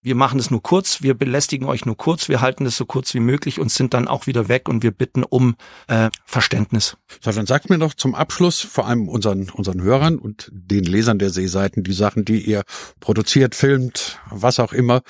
wir 0.03 0.15
machen 0.15 0.39
es 0.39 0.49
nur 0.49 0.63
kurz, 0.63 1.03
wir 1.03 1.13
belästigen 1.13 1.67
euch 1.67 1.85
nur 1.85 1.95
kurz, 1.95 2.27
wir 2.27 2.41
halten 2.41 2.65
es 2.65 2.75
so 2.75 2.85
kurz 2.85 3.13
wie 3.13 3.19
möglich 3.19 3.59
und 3.59 3.71
sind 3.71 3.93
dann 3.93 4.07
auch 4.07 4.25
wieder 4.25 4.47
weg 4.47 4.67
und 4.67 4.81
wir 4.81 4.91
bitten 4.91 5.23
um 5.23 5.55
äh, 5.87 6.09
Verständnis. 6.25 6.97
So, 7.23 7.31
dann 7.31 7.45
sagt 7.45 7.69
mir 7.69 7.77
doch 7.77 7.93
zum 7.93 8.15
Abschluss, 8.15 8.61
vor 8.61 8.87
allem 8.87 9.07
unseren, 9.07 9.49
unseren 9.51 9.81
Hörern 9.81 10.17
und 10.17 10.49
den 10.51 10.85
Lesern 10.85 11.19
der 11.19 11.29
Seeseiten, 11.29 11.83
die 11.83 11.93
Sachen, 11.93 12.25
die 12.25 12.41
ihr 12.41 12.63
produziert, 12.99 13.53
filmt, 13.53 14.19
was 14.31 14.59
auch 14.59 14.73
immer, 14.73 15.01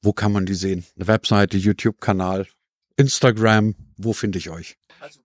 wo 0.00 0.12
kann 0.12 0.30
man 0.30 0.46
die 0.46 0.54
sehen? 0.54 0.84
Eine 0.96 1.08
Webseite, 1.08 1.56
YouTube-Kanal, 1.56 2.46
Instagram, 2.96 3.74
wo 3.96 4.12
finde 4.12 4.38
ich 4.38 4.50
euch? 4.50 4.76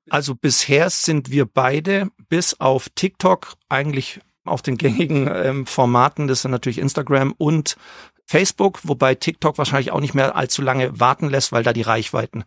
Also 0.10 0.36
bisher 0.36 0.90
sind 0.90 1.32
wir 1.32 1.46
beide 1.46 2.10
bis 2.30 2.60
auf 2.60 2.90
TikTok 2.96 3.56
eigentlich 3.70 4.20
auf 4.44 4.62
den 4.62 4.78
gängigen 4.78 5.30
ähm, 5.32 5.66
Formaten, 5.66 6.28
das 6.28 6.42
sind 6.42 6.52
natürlich 6.52 6.80
Instagram 6.80 7.34
und 7.38 7.78
Facebook, 8.26 8.80
wobei 8.84 9.14
TikTok 9.14 9.58
wahrscheinlich 9.58 9.92
auch 9.92 10.00
nicht 10.00 10.14
mehr 10.14 10.36
allzu 10.36 10.62
lange 10.62 11.00
warten 11.00 11.30
lässt, 11.30 11.52
weil 11.52 11.64
da 11.64 11.74
die 11.74 11.82
Reichweiten 11.82 12.44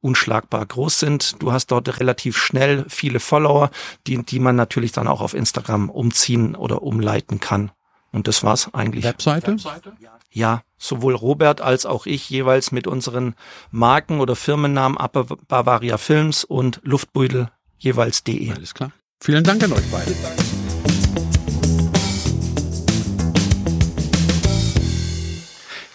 unschlagbar 0.00 0.64
groß 0.66 0.98
sind. 0.98 1.42
Du 1.42 1.52
hast 1.52 1.68
dort 1.68 2.00
relativ 2.00 2.36
schnell 2.36 2.84
viele 2.88 3.20
Follower, 3.20 3.70
die, 4.06 4.22
die 4.24 4.40
man 4.40 4.56
natürlich 4.56 4.92
dann 4.92 5.06
auch 5.06 5.20
auf 5.20 5.34
Instagram 5.34 5.90
umziehen 5.90 6.54
oder 6.54 6.82
umleiten 6.82 7.38
kann. 7.38 7.70
Und 8.12 8.26
das 8.26 8.42
war's 8.42 8.72
eigentlich. 8.74 9.04
Webseite? 9.04 9.52
Webseite? 9.52 9.92
Ja, 10.30 10.62
sowohl 10.80 11.14
Robert 11.14 11.60
als 11.60 11.86
auch 11.86 12.06
ich 12.06 12.28
jeweils 12.28 12.72
mit 12.72 12.88
unseren 12.88 13.34
Marken 13.70 14.18
oder 14.18 14.34
Firmennamen 14.34 14.98
Upper 14.98 15.26
Bavaria 15.46 15.98
Films 15.98 16.42
und 16.42 16.80
Luftbeutel 16.82 17.50
jeweils 17.78 18.24
de. 18.24 18.50
Alles 18.50 18.74
klar. 18.74 18.90
Vielen 19.20 19.44
Dank 19.44 19.62
an 19.62 19.72
euch 19.72 19.90
beide. 19.92 20.16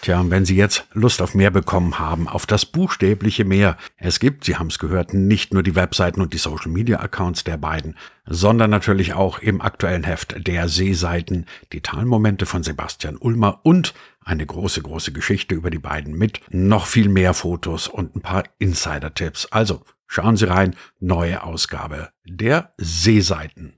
Tja, 0.06 0.20
und 0.20 0.30
wenn 0.30 0.44
Sie 0.44 0.54
jetzt 0.54 0.86
Lust 0.92 1.20
auf 1.20 1.34
mehr 1.34 1.50
bekommen 1.50 1.98
haben, 1.98 2.28
auf 2.28 2.46
das 2.46 2.64
buchstäbliche 2.64 3.44
Meer, 3.44 3.76
es 3.96 4.20
gibt, 4.20 4.44
Sie 4.44 4.54
haben 4.54 4.68
es 4.68 4.78
gehört, 4.78 5.14
nicht 5.14 5.52
nur 5.52 5.64
die 5.64 5.74
Webseiten 5.74 6.20
und 6.20 6.32
die 6.32 6.38
Social-Media-Accounts 6.38 7.42
der 7.42 7.56
beiden, 7.56 7.96
sondern 8.24 8.70
natürlich 8.70 9.14
auch 9.14 9.40
im 9.40 9.60
aktuellen 9.60 10.04
Heft 10.04 10.46
der 10.46 10.68
Seeseiten 10.68 11.46
die 11.72 11.80
Talmomente 11.80 12.46
von 12.46 12.62
Sebastian 12.62 13.16
Ulmer 13.16 13.58
und 13.64 13.94
eine 14.26 14.44
große, 14.44 14.82
große 14.82 15.12
Geschichte 15.12 15.54
über 15.54 15.70
die 15.70 15.78
beiden 15.78 16.18
mit 16.18 16.40
noch 16.50 16.86
viel 16.86 17.08
mehr 17.08 17.32
Fotos 17.32 17.88
und 17.88 18.16
ein 18.16 18.20
paar 18.20 18.44
Insider-Tipps. 18.58 19.46
Also 19.46 19.82
schauen 20.06 20.36
Sie 20.36 20.48
rein, 20.48 20.74
neue 20.98 21.44
Ausgabe 21.44 22.10
der 22.24 22.74
Seeseiten. 22.76 23.76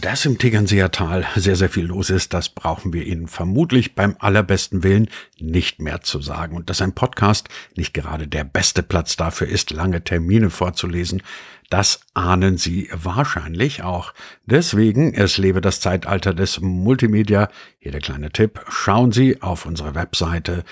Dass 0.00 0.24
im 0.24 0.38
Tegernseer 0.38 0.92
Tal 0.92 1.26
sehr, 1.34 1.56
sehr 1.56 1.68
viel 1.68 1.86
los 1.86 2.08
ist, 2.08 2.32
das 2.32 2.50
brauchen 2.50 2.92
wir 2.92 3.04
Ihnen 3.04 3.26
vermutlich 3.26 3.96
beim 3.96 4.14
allerbesten 4.20 4.84
Willen 4.84 5.08
nicht 5.40 5.80
mehr 5.80 6.02
zu 6.02 6.20
sagen. 6.20 6.54
Und 6.54 6.70
dass 6.70 6.80
ein 6.80 6.92
Podcast 6.92 7.48
nicht 7.74 7.94
gerade 7.94 8.28
der 8.28 8.44
beste 8.44 8.84
Platz 8.84 9.16
dafür 9.16 9.48
ist, 9.48 9.72
lange 9.72 10.04
Termine 10.04 10.50
vorzulesen, 10.50 11.20
das 11.70 12.00
ahnen 12.14 12.56
Sie 12.56 12.88
wahrscheinlich 12.92 13.82
auch. 13.82 14.14
Deswegen, 14.46 15.12
es 15.14 15.38
lebe 15.38 15.60
das 15.60 15.80
Zeitalter 15.80 16.32
des 16.32 16.60
Multimedia. 16.60 17.50
Hier 17.78 17.92
der 17.92 18.00
kleine 18.00 18.30
Tipp. 18.30 18.64
Schauen 18.68 19.12
Sie 19.12 19.42
auf 19.42 19.66
unsere 19.66 19.94
Webseite 19.94 20.64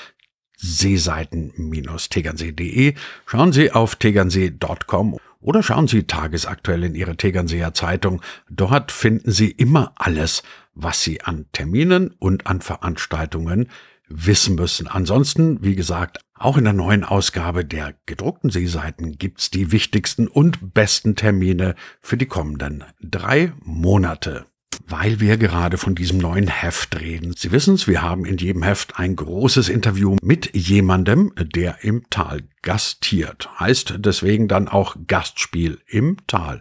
seeseiten-tegernsee.de. 0.57 2.95
Schauen 3.27 3.53
Sie 3.53 3.73
auf 3.73 3.97
tegernsee.com 3.97 5.19
oder 5.41 5.63
schauen 5.63 5.87
Sie 5.87 6.05
tagesaktuell 6.05 6.85
in 6.85 6.95
Ihre 6.95 7.17
Tegernseer 7.17 7.75
Zeitung. 7.75 8.23
Dort 8.49 8.91
finden 8.91 9.31
Sie 9.31 9.51
immer 9.51 9.93
alles, 9.97 10.43
was 10.75 11.03
Sie 11.03 11.21
an 11.23 11.45
Terminen 11.53 12.15
und 12.19 12.47
an 12.47 12.63
Veranstaltungen 12.63 13.69
wissen 14.09 14.55
müssen. 14.55 14.87
Ansonsten, 14.87 15.63
wie 15.63 15.75
gesagt, 15.75 16.21
auch 16.39 16.57
in 16.57 16.65
der 16.65 16.73
neuen 16.73 17.05
Ausgabe 17.05 17.65
der 17.65 17.95
gedruckten 18.07 18.51
Seeseiten 18.51 19.19
gibt's 19.19 19.51
die 19.51 19.73
wichtigsten 19.73 20.29
und 20.29 20.75
besten 20.75 21.17
Termine 21.17 21.75
für 22.01 22.17
die 22.17 22.27
kommenden 22.27 22.85
drei 23.01 23.53
Monate. 23.63 24.47
weil 24.87 25.21
wir 25.21 25.37
gerade 25.37 25.79
von 25.79 25.95
diesem 25.95 26.19
neuen 26.19 26.49
Heft 26.49 27.01
reden. 27.01 27.35
Sie 27.37 27.51
wissen 27.51 27.75
es, 27.75 27.89
wir 27.89 28.03
haben 28.03 28.25
in 28.25 28.37
jedem 28.37 28.63
Heft 28.63 28.99
ein 28.99 29.17
großes 29.17 29.69
Interview 29.69 30.17
mit 30.23 30.55
jemandem, 30.55 31.33
der 31.37 31.83
im 31.83 32.05
Tal 32.11 32.43
gastiert. 32.63 33.49
Heißt 33.59 33.95
deswegen 33.99 34.49
dann 34.49 34.69
auch 34.69 34.97
Gastspiel 35.07 35.79
im 35.87 36.19
Tal. 36.27 36.61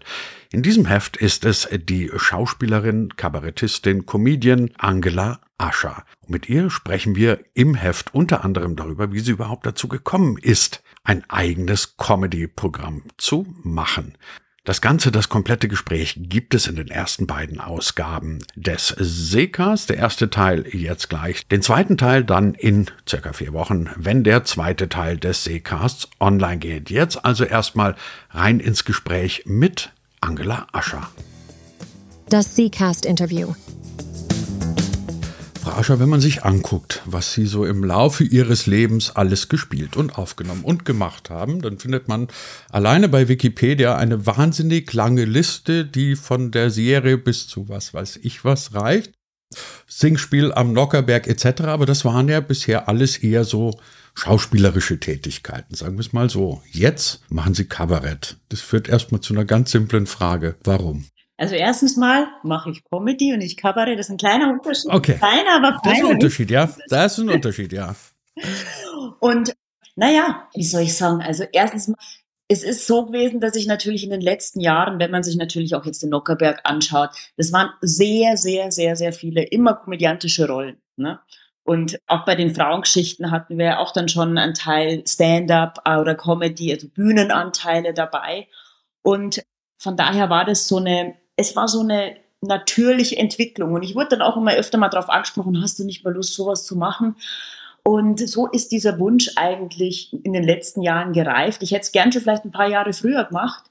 In 0.56 0.62
diesem 0.62 0.86
Heft 0.86 1.18
ist 1.18 1.44
es 1.44 1.68
die 1.70 2.10
Schauspielerin, 2.16 3.10
Kabarettistin, 3.18 4.06
Comedian 4.06 4.72
Angela 4.78 5.42
Ascher. 5.58 6.06
Mit 6.28 6.48
ihr 6.48 6.70
sprechen 6.70 7.18
wir 7.18 7.44
im 7.54 7.76
Heft 7.76 8.14
unter 8.14 8.46
anderem 8.46 8.78
darüber, 8.78 9.12
wie 9.12 9.20
sie 9.20 9.34
überhaupt 9.34 9.66
dazu 9.66 9.90
gekommen 9.90 10.38
ist, 10.38 10.82
ein 11.04 11.30
eigenes 11.30 11.98
Comedy-Programm 11.98 13.02
zu 13.18 13.46
machen. 13.64 14.18
Das 14.64 14.80
Ganze, 14.80 15.12
das 15.12 15.28
komplette 15.28 15.68
Gespräch 15.68 16.16
gibt 16.18 16.56
es 16.56 16.68
in 16.68 16.78
den 16.78 16.88
ersten 16.88 17.28
beiden 17.28 17.60
Ausgaben 17.60 18.40
des 18.56 18.96
Seekers. 18.98 19.88
Der 19.88 19.98
erste 19.98 20.30
Teil 20.30 20.66
jetzt 20.74 21.10
gleich, 21.10 21.46
den 21.50 21.64
zweiten 21.64 21.98
Teil 21.98 22.24
dann 22.24 22.54
in 22.54 22.90
circa 23.08 23.34
vier 23.34 23.52
Wochen, 23.52 23.90
wenn 23.98 24.24
der 24.24 24.46
zweite 24.46 24.88
Teil 24.88 25.18
des 25.18 25.44
Seecasts 25.44 26.08
online 26.22 26.60
geht. 26.60 26.90
Jetzt 26.90 27.26
also 27.26 27.44
erstmal 27.44 27.96
rein 28.32 28.62
ins 28.62 28.86
Gespräch 28.86 29.44
mit 29.46 29.92
Angela 30.26 30.66
Ascher. 30.72 31.08
Das 32.30 32.56
Seacast-Interview. 32.56 33.54
Frau 35.62 35.72
Ascher, 35.72 36.00
wenn 36.00 36.10
man 36.10 36.20
sich 36.20 36.44
anguckt, 36.44 37.04
was 37.06 37.34
Sie 37.34 37.46
so 37.46 37.64
im 37.64 37.84
Laufe 37.84 38.24
Ihres 38.24 38.66
Lebens 38.66 39.16
alles 39.16 39.50
gespielt 39.50 39.96
und 39.96 40.18
aufgenommen 40.18 40.64
und 40.64 40.84
gemacht 40.84 41.30
haben, 41.30 41.62
dann 41.62 41.78
findet 41.78 42.08
man 42.08 42.28
alleine 42.72 43.08
bei 43.08 43.28
Wikipedia 43.28 43.98
eine 43.98 44.26
wahnsinnig 44.26 44.92
lange 44.94 45.26
Liste, 45.26 45.86
die 45.86 46.16
von 46.16 46.50
der 46.50 46.72
Serie 46.72 47.20
bis 47.20 47.48
zu 47.48 47.70
was 47.70 47.94
weiß 47.94 48.20
ich 48.24 48.44
was 48.44 48.74
reicht. 48.74 49.15
Singspiel 49.88 50.54
am 50.54 50.74
Nockerberg 50.74 51.28
etc., 51.28 51.62
aber 51.62 51.86
das 51.86 52.06
waren 52.06 52.28
ja 52.30 52.40
bisher 52.40 52.88
alles 52.88 53.18
eher 53.18 53.44
so 53.44 53.80
schauspielerische 54.14 55.00
Tätigkeiten, 55.00 55.76
sagen 55.76 55.96
wir 55.96 56.02
es 56.02 56.14
mal 56.14 56.30
so. 56.30 56.62
Jetzt 56.72 57.22
machen 57.30 57.54
Sie 57.54 57.66
Kabarett. 57.66 58.38
Das 58.50 58.62
führt 58.62 58.88
erstmal 58.88 59.22
zu 59.22 59.34
einer 59.34 59.46
ganz 59.46 59.72
simplen 59.72 60.08
Frage. 60.08 60.56
Warum? 60.64 61.06
Also 61.38 61.56
erstens 61.56 61.98
mal 61.98 62.28
mache 62.44 62.70
ich 62.72 62.82
Comedy 62.90 63.34
und 63.34 63.42
ich 63.42 63.58
Kabarett. 63.58 64.00
Das 64.00 64.06
ist 64.08 64.12
ein 64.12 64.18
kleiner 64.18 64.54
Unterschied. 64.54 64.90
Okay. 64.90 65.16
Kleiner, 65.18 65.58
aber 65.58 65.72
Das 65.84 65.92
ist 65.94 65.98
feiner. 66.00 66.10
ein 66.10 66.14
Unterschied, 66.16 66.50
ja. 66.52 66.74
Das 66.88 67.12
ist 67.14 67.20
ein 67.20 67.30
Unterschied, 67.30 67.74
ja. 67.74 67.94
Und 69.20 69.54
naja, 69.98 70.48
wie 70.54 70.64
soll 70.64 70.82
ich 70.84 70.96
sagen? 70.96 71.22
Also 71.22 71.44
erstens 71.52 71.88
mal, 71.90 71.98
es 72.48 72.64
ist 72.64 72.86
so 72.86 73.08
gewesen, 73.08 73.40
dass 73.40 73.56
ich 73.56 73.66
natürlich 73.66 74.04
in 74.04 74.12
den 74.12 74.22
letzten 74.22 74.60
Jahren, 74.60 75.00
wenn 75.00 75.12
man 75.12 75.24
sich 75.24 75.36
natürlich 75.36 75.74
auch 75.76 75.86
jetzt 75.86 76.04
den 76.04 76.10
Nockerberg 76.10 76.62
anschaut, 76.64 77.10
das 77.38 77.52
waren 77.52 77.70
sehr, 77.82 78.38
sehr, 78.38 78.72
sehr, 78.72 78.96
sehr 78.96 79.14
viele 79.14 79.44
immer 79.44 79.74
komödiantische 79.74 80.48
Rollen. 80.48 80.78
Ne? 80.96 81.20
Und 81.64 82.00
auch 82.06 82.26
bei 82.26 82.36
den 82.36 82.54
Frauengeschichten 82.54 83.32
hatten 83.32 83.58
wir 83.58 83.80
auch 83.80 83.92
dann 83.92 84.08
schon 84.08 84.38
einen 84.38 84.54
Teil 84.54 85.04
Stand-up 85.08 85.80
oder 86.00 86.14
Comedy, 86.14 86.72
also 86.72 86.88
Bühnenanteile 86.88 87.94
dabei. 87.94 88.48
Und 89.02 89.42
von 89.78 89.98
daher 89.98 90.30
war 90.30 90.46
das 90.46 90.68
so 90.68 90.78
eine, 90.78 91.16
es 91.36 91.56
war 91.56 91.68
so 91.68 91.82
eine 91.82 92.18
natürliche 92.42 93.18
Entwicklung. 93.18 93.74
Und 93.74 93.82
ich 93.82 93.96
wurde 93.96 94.10
dann 94.10 94.22
auch 94.22 94.38
immer 94.38 94.54
öfter 94.54 94.78
mal 94.78 94.90
darauf 94.90 95.10
angesprochen, 95.10 95.60
hast 95.62 95.80
du 95.80 95.84
nicht 95.84 96.04
mal 96.04 96.14
Lust, 96.14 96.36
sowas 96.36 96.66
zu 96.66 96.76
machen? 96.76 97.16
Und 97.88 98.28
so 98.28 98.48
ist 98.48 98.72
dieser 98.72 98.98
Wunsch 99.00 99.30
eigentlich 99.36 100.12
in 100.26 100.34
den 100.34 100.44
letzten 100.44 100.82
Jahren 100.82 101.14
gereift. 101.14 101.62
Ich 101.62 101.72
hätte 101.72 101.84
es 101.84 101.92
gern 101.92 102.12
schon 102.12 102.22
vielleicht 102.24 102.44
ein 102.46 102.52
paar 102.52 102.68
Jahre 102.68 102.94
früher 102.94 103.26
gemacht, 103.26 103.64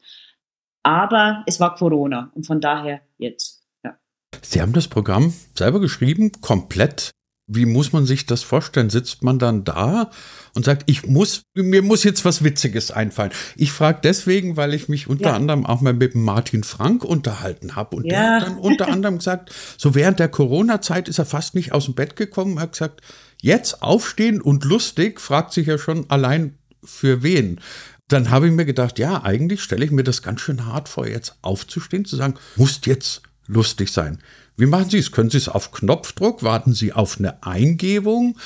aber 0.85 1.43
es 1.47 1.59
war 1.59 1.75
Corona 1.75 2.31
und 2.35 2.47
von 2.47 2.61
daher 2.61 3.01
jetzt. 3.19 3.65
Ja. 3.85 3.97
Sie 4.43 4.61
haben 4.61 4.73
das 4.73 4.87
Programm 4.87 5.35
selber 5.55 5.81
geschrieben, 5.81 6.31
komplett. 6.41 7.11
Wie 7.47 7.67
muss 7.67 7.93
man 7.93 8.07
sich 8.07 8.25
das 8.25 8.43
vorstellen? 8.43 8.89
Sitzt 8.89 9.23
man 9.23 9.39
dann 9.39 9.65
da 9.65 10.11
und 10.55 10.65
sagt, 10.65 10.85
ich 10.87 11.07
muss, 11.07 11.43
mir 11.55 11.83
muss 11.83 12.03
jetzt 12.03 12.25
was 12.25 12.43
Witziges 12.43 12.91
einfallen. 12.91 13.33
Ich 13.57 13.71
frage 13.71 13.99
deswegen, 14.03 14.57
weil 14.57 14.73
ich 14.73 14.89
mich 14.89 15.09
unter 15.11 15.31
Ja. 15.31 15.37
anderem 15.37 15.67
auch 15.67 15.83
mal 15.83 15.93
mit 15.93 16.15
Martin 16.15 16.65
Frank 16.65 17.05
unterhalten 17.05 17.77
habe. 17.77 17.97
Und 17.97 18.05
der 18.05 18.13
Ja. 18.23 18.35
hat 18.37 18.43
dann 18.47 18.59
unter 18.59 18.89
anderem 18.89 19.19
gesagt, 19.19 19.53
so 19.77 19.95
während 19.95 20.21
der 20.21 20.29
Corona-Zeit 20.29 21.07
ist 21.09 21.19
er 21.19 21.27
fast 21.27 21.55
nicht 21.55 21.73
aus 21.73 21.85
dem 21.85 21.95
Bett 21.95 22.17
gekommen, 22.17 22.57
Er 22.57 22.63
hat 22.63 22.73
gesagt, 22.73 23.03
jetzt 23.45 23.83
aufstehen 23.83 24.41
und 24.41 24.65
lustig, 24.65 25.21
fragt 25.21 25.53
sich 25.53 25.67
ja 25.67 25.77
schon 25.77 26.09
allein 26.09 26.57
für 26.83 27.23
wen. 27.23 27.61
Dann 28.09 28.31
habe 28.31 28.47
ich 28.47 28.53
mir 28.53 28.65
gedacht, 28.65 28.99
ja, 28.99 29.23
eigentlich 29.23 29.63
stelle 29.63 29.85
ich 29.85 29.91
mir 29.91 30.03
das 30.03 30.23
ganz 30.23 30.41
schön 30.41 30.67
hart 30.67 30.89
vor, 30.89 31.07
jetzt 31.07 31.37
aufzustehen, 31.43 32.07
zu 32.07 32.17
sagen, 32.17 32.35
muss 32.57 32.81
jetzt 32.85 33.23
lustig 33.47 33.91
sein. 33.91 34.19
Wie 34.57 34.67
machen 34.67 34.89
Sie 34.89 34.99
es? 34.99 35.13
Können 35.13 35.31
Sie 35.31 35.37
es 35.37 35.49
auf 35.51 35.73
Knopfdruck? 35.73 36.43
Warten 36.43 36.73
Sie 36.73 36.95
auf 36.95 37.19
eine 37.19 37.43
Eingebung, 37.43 38.39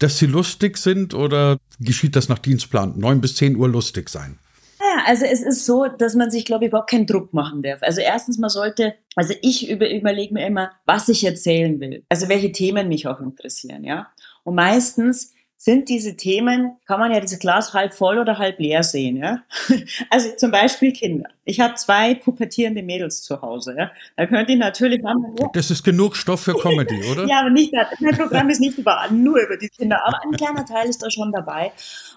dass 0.00 0.18
Sie 0.18 0.26
lustig 0.26 0.78
sind 0.78 1.14
oder 1.14 1.58
geschieht 1.78 2.16
das 2.16 2.28
nach 2.28 2.38
Dienstplan? 2.38 2.98
9 2.98 3.20
bis 3.20 3.36
10 3.36 3.54
Uhr 3.54 3.68
lustig 3.68 4.08
sein. 4.08 4.38
Ja, 4.80 5.04
also 5.06 5.26
es 5.26 5.42
ist 5.42 5.66
so, 5.66 5.86
dass 5.86 6.14
man 6.14 6.30
sich, 6.30 6.44
glaube 6.44 6.64
ich, 6.64 6.70
überhaupt 6.70 6.90
keinen 6.90 7.06
Druck 7.06 7.34
machen 7.34 7.62
darf. 7.62 7.82
Also 7.82 8.00
erstens 8.00 8.38
mal 8.38 8.48
sollte, 8.48 8.94
also 9.14 9.34
ich 9.42 9.68
über, 9.68 9.90
überlege 9.90 10.32
mir 10.32 10.46
immer, 10.46 10.72
was 10.86 11.08
ich 11.08 11.22
erzählen 11.22 11.78
will. 11.78 12.02
Also 12.08 12.28
welche 12.28 12.50
Themen 12.50 12.88
mich 12.88 13.06
auch 13.06 13.20
interessieren, 13.20 13.84
ja. 13.84 14.08
Und 14.44 14.54
meistens 14.54 15.34
sind 15.62 15.90
diese 15.90 16.16
Themen, 16.16 16.78
kann 16.86 16.98
man 16.98 17.12
ja 17.12 17.20
dieses 17.20 17.38
Glas 17.38 17.74
halb 17.74 17.92
voll 17.92 18.18
oder 18.18 18.38
halb 18.38 18.58
leer 18.58 18.82
sehen, 18.82 19.18
ja. 19.18 19.42
Also 20.08 20.34
zum 20.36 20.50
Beispiel 20.50 20.90
Kinder. 20.90 21.28
Ich 21.44 21.60
habe 21.60 21.74
zwei 21.74 22.14
pubertierende 22.14 22.82
Mädels 22.82 23.22
zu 23.22 23.42
Hause, 23.42 23.74
ja. 23.76 23.90
Da 24.16 24.26
könnte 24.26 24.52
ich 24.52 24.58
natürlich 24.58 25.04
haben, 25.04 25.36
ja, 25.38 25.48
Das 25.52 25.70
ist 25.70 25.82
genug 25.82 26.16
Stoff 26.16 26.40
für 26.40 26.54
Comedy, 26.54 27.04
oder? 27.12 27.26
ja, 27.26 27.40
aber 27.40 27.50
nicht, 27.50 27.74
mein 28.00 28.16
Programm 28.16 28.48
ist 28.48 28.60
nicht 28.60 28.78
überall 28.78 29.10
nur 29.10 29.38
über 29.38 29.58
die 29.58 29.68
Kinder, 29.68 30.00
aber 30.06 30.22
ein 30.24 30.30
kleiner 30.32 30.64
Teil 30.64 30.88
ist 30.88 31.02
da 31.02 31.10
schon 31.10 31.30
dabei. 31.30 31.72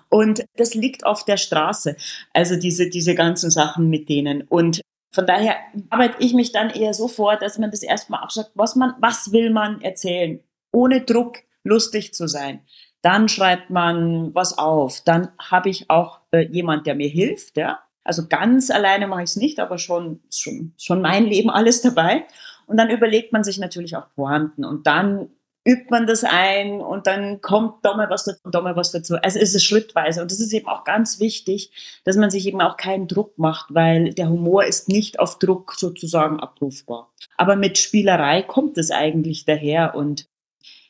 Und 0.07 0.45
das 0.55 0.73
liegt 0.73 1.05
auf 1.05 1.25
der 1.25 1.35
Straße. 1.35 1.97
Also 2.31 2.55
diese, 2.55 2.89
diese 2.89 3.13
ganzen 3.13 3.51
Sachen 3.51 3.89
mit 3.89 4.07
denen. 4.07 4.43
Und 4.43 4.79
von 5.11 5.27
daher 5.27 5.57
arbeite 5.89 6.15
ich 6.19 6.33
mich 6.33 6.53
dann 6.53 6.69
eher 6.69 6.93
so 6.93 7.09
vor, 7.09 7.35
dass 7.35 7.57
man 7.57 7.71
das 7.71 7.83
erstmal 7.83 8.21
absagt, 8.21 8.51
was 8.55 8.77
man, 8.77 8.93
was 8.99 9.33
will 9.33 9.49
man 9.49 9.81
erzählen? 9.81 10.39
Ohne 10.71 11.01
Druck 11.01 11.39
lustig 11.63 12.13
zu 12.13 12.27
sein. 12.27 12.61
Dann 13.01 13.27
schreibt 13.27 13.69
man 13.69 14.33
was 14.33 14.57
auf. 14.57 15.01
Dann 15.03 15.29
habe 15.37 15.69
ich 15.69 15.89
auch 15.89 16.21
äh, 16.31 16.45
jemand, 16.47 16.87
der 16.87 16.95
mir 16.95 17.09
hilft, 17.09 17.57
ja. 17.57 17.79
Also 18.05 18.27
ganz 18.27 18.69
alleine 18.69 19.07
mache 19.07 19.23
ich 19.23 19.29
es 19.29 19.35
nicht, 19.37 19.59
aber 19.59 19.77
schon, 19.77 20.21
schon, 20.29 20.73
schon 20.77 21.01
mein 21.01 21.25
Leben 21.25 21.49
alles 21.49 21.81
dabei. 21.81 22.25
Und 22.65 22.77
dann 22.77 22.89
überlegt 22.89 23.31
man 23.31 23.43
sich 23.43 23.59
natürlich 23.59 23.95
auch 23.95 24.07
Pointen 24.15 24.65
und 24.65 24.87
dann 24.87 25.29
übt 25.65 25.87
man 25.89 26.07
das 26.07 26.23
ein 26.23 26.81
und 26.81 27.07
dann 27.07 27.41
kommt 27.41 27.85
da 27.85 27.95
mal 27.95 28.09
was 28.09 28.25
dazu, 28.25 28.49
da 28.49 28.61
mal 28.61 28.75
was 28.75 28.91
dazu. 28.91 29.15
Also 29.15 29.39
es 29.39 29.55
ist 29.55 29.63
schrittweise 29.63 30.21
und 30.21 30.31
das 30.31 30.41
ist 30.41 30.53
eben 30.53 30.67
auch 30.67 30.83
ganz 30.83 31.19
wichtig, 31.19 31.71
dass 32.03 32.17
man 32.17 32.29
sich 32.29 32.45
eben 32.47 32.61
auch 32.61 32.75
keinen 32.75 33.07
Druck 33.07 33.37
macht, 33.37 33.73
weil 33.73 34.13
der 34.13 34.29
Humor 34.29 34.65
ist 34.65 34.89
nicht 34.89 35.19
auf 35.19 35.39
Druck 35.39 35.73
sozusagen 35.73 36.39
abrufbar. 36.39 37.13
Aber 37.37 37.55
mit 37.55 37.77
Spielerei 37.77 38.41
kommt 38.41 38.77
es 38.77 38.91
eigentlich 38.91 39.45
daher 39.45 39.95
und 39.95 40.27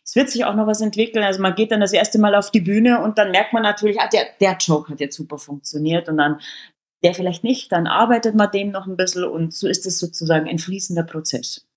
es 0.05 0.15
wird 0.15 0.29
sich 0.29 0.45
auch 0.45 0.55
noch 0.55 0.67
was 0.67 0.81
entwickeln. 0.81 1.23
Also 1.23 1.41
man 1.41 1.55
geht 1.55 1.71
dann 1.71 1.79
das 1.79 1.93
erste 1.93 2.19
Mal 2.19 2.35
auf 2.35 2.51
die 2.51 2.61
Bühne 2.61 3.01
und 3.01 3.17
dann 3.17 3.31
merkt 3.31 3.53
man 3.53 3.63
natürlich, 3.63 3.99
ah, 3.99 4.09
der, 4.11 4.25
der 4.39 4.57
Joke 4.59 4.91
hat 4.91 4.99
jetzt 4.99 5.15
super 5.15 5.37
funktioniert 5.37 6.09
und 6.09 6.17
dann 6.17 6.39
der 7.03 7.13
vielleicht 7.13 7.43
nicht, 7.43 7.71
dann 7.71 7.85
arbeitet 7.85 8.33
man 8.33 8.49
dem 8.51 8.71
noch 8.71 8.87
ein 8.87 8.95
bisschen 8.95 9.25
und 9.25 9.53
so 9.53 9.67
ist 9.67 9.85
es 9.85 9.99
sozusagen 9.99 10.47
ein 10.47 10.59
fließender 10.59 11.03
Prozess. 11.03 11.67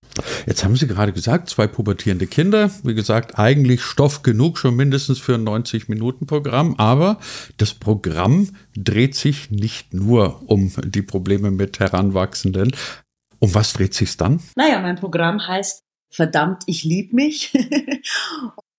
Jetzt 0.47 0.65
haben 0.65 0.77
Sie 0.77 0.87
gerade 0.87 1.13
gesagt, 1.13 1.51
zwei 1.51 1.67
pubertierende 1.67 2.27
Kinder. 2.27 2.71
Wie 2.85 2.95
gesagt, 2.95 3.39
eigentlich 3.39 3.83
Stoff 3.83 4.23
genug, 4.23 4.57
schon 4.57 4.77
mindestens 4.77 5.19
für 5.19 5.35
ein 5.35 5.47
90-Minuten-Programm. 5.47 6.77
Aber 6.79 7.19
das 7.59 7.75
Programm 7.75 8.51
dreht 8.77 9.15
sich 9.15 9.51
nicht 9.51 9.93
nur 9.93 10.43
um 10.47 10.73
die 10.85 11.03
Probleme 11.03 11.51
mit 11.51 11.81
Heranwachsenden. 11.81 12.73
Um 13.41 13.55
was 13.55 13.75
dreht 13.75 13.93
sich's 13.93 14.17
dann? 14.17 14.41
Naja, 14.55 14.81
mein 14.81 14.97
Programm 14.97 15.47
heißt 15.47 15.86
Verdammt, 16.11 16.63
ich 16.67 16.85
lieb 16.85 17.13
mich. 17.13 17.55
ich 17.55 18.03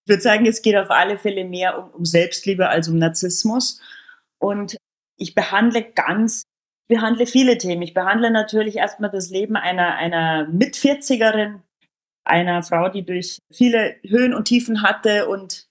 würde 0.06 0.22
sagen, 0.22 0.46
es 0.46 0.62
geht 0.62 0.76
auf 0.76 0.90
alle 0.90 1.18
Fälle 1.18 1.46
mehr 1.46 1.78
um, 1.78 1.90
um 1.92 2.06
Selbstliebe 2.06 2.70
als 2.70 2.88
um 2.88 2.98
Narzissmus. 2.98 3.82
Und 4.40 4.78
ich 5.18 5.36
behandle 5.36 5.84
ganz, 5.84 6.44
ich 6.88 6.96
behandle 6.96 7.26
viele 7.26 7.58
Themen. 7.58 7.82
Ich 7.82 7.94
behandle 7.94 8.32
natürlich 8.32 8.78
erstmal 8.78 9.12
das 9.12 9.30
Leben 9.30 9.56
einer, 9.56 9.96
einer 9.96 10.48
Mit-40erin, 10.48 11.62
einer 12.24 12.64
Frau, 12.64 12.90
die 12.90 13.06
durch 13.06 13.40
viele 13.52 13.96
Höhen 14.04 14.34
und 14.34 14.46
Tiefen 14.46 14.82
hatte 14.82 15.28
und, 15.28 15.68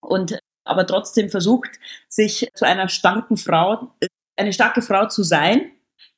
und 0.00 0.38
aber 0.64 0.86
trotzdem 0.86 1.30
versucht, 1.30 1.78
sich 2.08 2.48
zu 2.54 2.64
einer 2.64 2.88
starken 2.88 3.36
Frau, 3.36 3.94
eine 4.36 4.52
starke 4.52 4.82
Frau 4.82 5.06
zu 5.06 5.22
sein, 5.22 5.70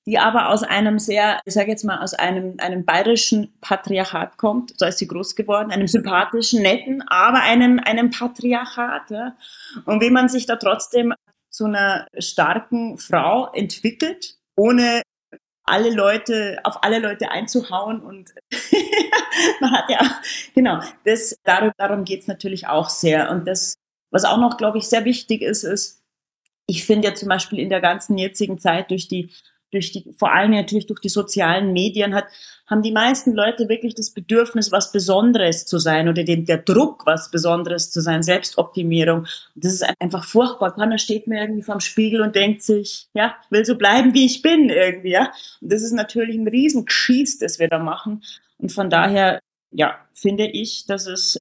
die 0.09 0.19
aber 0.19 0.49
aus 0.49 0.63
einem 0.63 0.99
sehr, 0.99 1.39
ich 1.45 1.53
sage 1.53 1.71
jetzt 1.71 1.85
mal, 1.85 1.99
aus 1.99 2.15
einem, 2.15 2.55
einem 2.61 2.87
bayerischen 2.87 3.53
Patriarchat 3.61 4.39
kommt, 4.39 4.73
so 4.79 4.87
ist 4.87 4.97
sie 4.97 5.07
groß 5.07 5.37
geworden, 5.37 5.71
einem 5.71 5.87
sympathischen, 5.87 6.63
netten, 6.63 7.03
aber 7.09 7.43
einem, 7.43 7.79
einem 7.79 8.09
Patriarchat. 8.09 9.11
Ja? 9.11 9.37
Und 9.85 10.01
wie 10.01 10.09
man 10.09 10.31
sich 10.31 10.47
da 10.47 10.57
trotzdem 10.57 11.13
zu 11.51 11.67
einer 11.67 12.07
starken 12.19 12.97
Frau 12.97 13.53
entwickelt, 13.53 14.39
ohne 14.57 15.03
alle 15.65 15.91
Leute, 15.91 16.59
auf 16.65 16.83
alle 16.83 17.01
Leute 17.01 17.31
einzuhauen 17.31 18.01
und 18.01 18.31
man 19.61 19.73
hat 19.73 19.91
ja, 19.91 20.01
genau, 20.55 20.81
das, 21.05 21.37
darum, 21.45 21.73
darum 21.77 22.05
geht 22.05 22.23
es 22.23 22.29
natürlich 22.29 22.67
auch 22.67 22.89
sehr. 22.89 23.31
Und 23.31 23.47
das, 23.47 23.75
was 24.11 24.25
auch 24.25 24.39
noch, 24.39 24.57
glaube 24.57 24.79
ich, 24.79 24.89
sehr 24.89 25.05
wichtig 25.05 25.43
ist, 25.43 25.65
ist, 25.65 26.01
ich 26.67 26.87
finde 26.87 27.09
ja 27.09 27.15
zum 27.15 27.29
Beispiel 27.29 27.59
in 27.59 27.69
der 27.69 27.83
ganzen 27.83 28.17
jetzigen 28.17 28.59
Zeit 28.59 28.91
durch 28.91 29.07
die 29.07 29.31
durch 29.71 29.93
die, 29.93 30.05
vor 30.17 30.33
allem 30.33 30.53
natürlich 30.53 30.87
durch 30.87 31.01
die 31.01 31.09
sozialen 31.09 31.73
Medien 31.73 32.15
hat, 32.15 32.25
haben 32.67 32.83
die 32.83 32.93
meisten 32.93 33.33
Leute 33.33 33.69
wirklich 33.69 33.95
das 33.95 34.11
Bedürfnis, 34.11 34.71
was 34.73 34.93
Besonderes 34.93 35.65
zu 35.67 35.79
sein 35.79 36.09
oder 36.09 36.25
den, 36.25 36.45
der 36.45 36.59
Druck, 36.59 37.07
was 37.07 37.31
Besonderes 37.31 37.91
zu 37.91 38.01
sein, 38.01 38.23
Selbstoptimierung. 38.23 39.27
Das 39.55 39.73
ist 39.73 39.87
einfach 40.01 40.25
furchtbar. 40.25 40.75
Keiner 40.75 40.99
steht 40.99 41.27
mir 41.27 41.41
irgendwie 41.41 41.63
vorm 41.63 41.81
Spiegel 41.81 42.21
und 42.21 42.35
denkt 42.35 42.63
sich, 42.63 43.09
ja, 43.15 43.37
will 43.51 43.65
so 43.65 43.77
bleiben, 43.77 44.15
wie 44.15 44.27
ich 44.27 44.43
bin 44.43 44.69
irgendwie, 44.69 45.11
ja. 45.11 45.33
Und 45.61 45.73
das 45.73 45.83
ist 45.83 45.93
natürlich 45.93 46.37
ein 46.37 46.49
Riesengeschiss, 46.49 47.39
das 47.39 47.59
wir 47.59 47.69
da 47.69 47.79
machen. 47.79 48.23
Und 48.59 48.73
von 48.73 48.91
daher, 48.91 49.41
ja, 49.71 49.99
finde 50.13 50.47
ich, 50.47 50.87
dass 50.87 51.07
es 51.07 51.39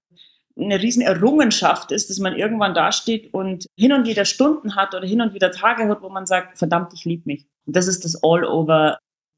eine 0.60 0.82
riesen 0.82 1.02
Errungenschaft 1.02 1.92
ist, 1.92 2.10
dass 2.10 2.20
man 2.20 2.36
irgendwann 2.36 2.74
dasteht 2.74 3.34
und 3.34 3.66
hin 3.78 3.94
und 3.94 4.08
wieder 4.08 4.26
Stunden 4.26 4.76
hat 4.76 4.96
oder 4.96 5.08
hin 5.08 5.22
und 5.22 5.34
wieder 5.34 5.52
Tage 5.52 5.88
hat, 5.88 6.02
wo 6.02 6.10
man 6.10 6.26
sagt, 6.26 6.58
verdammt, 6.58 6.94
ich 6.94 7.06
liebe 7.06 7.24
mich. 7.26 7.46
Und 7.66 7.76
das 7.76 7.88
ist 7.88 8.06
das 8.06 8.22
All-Over 8.24 8.98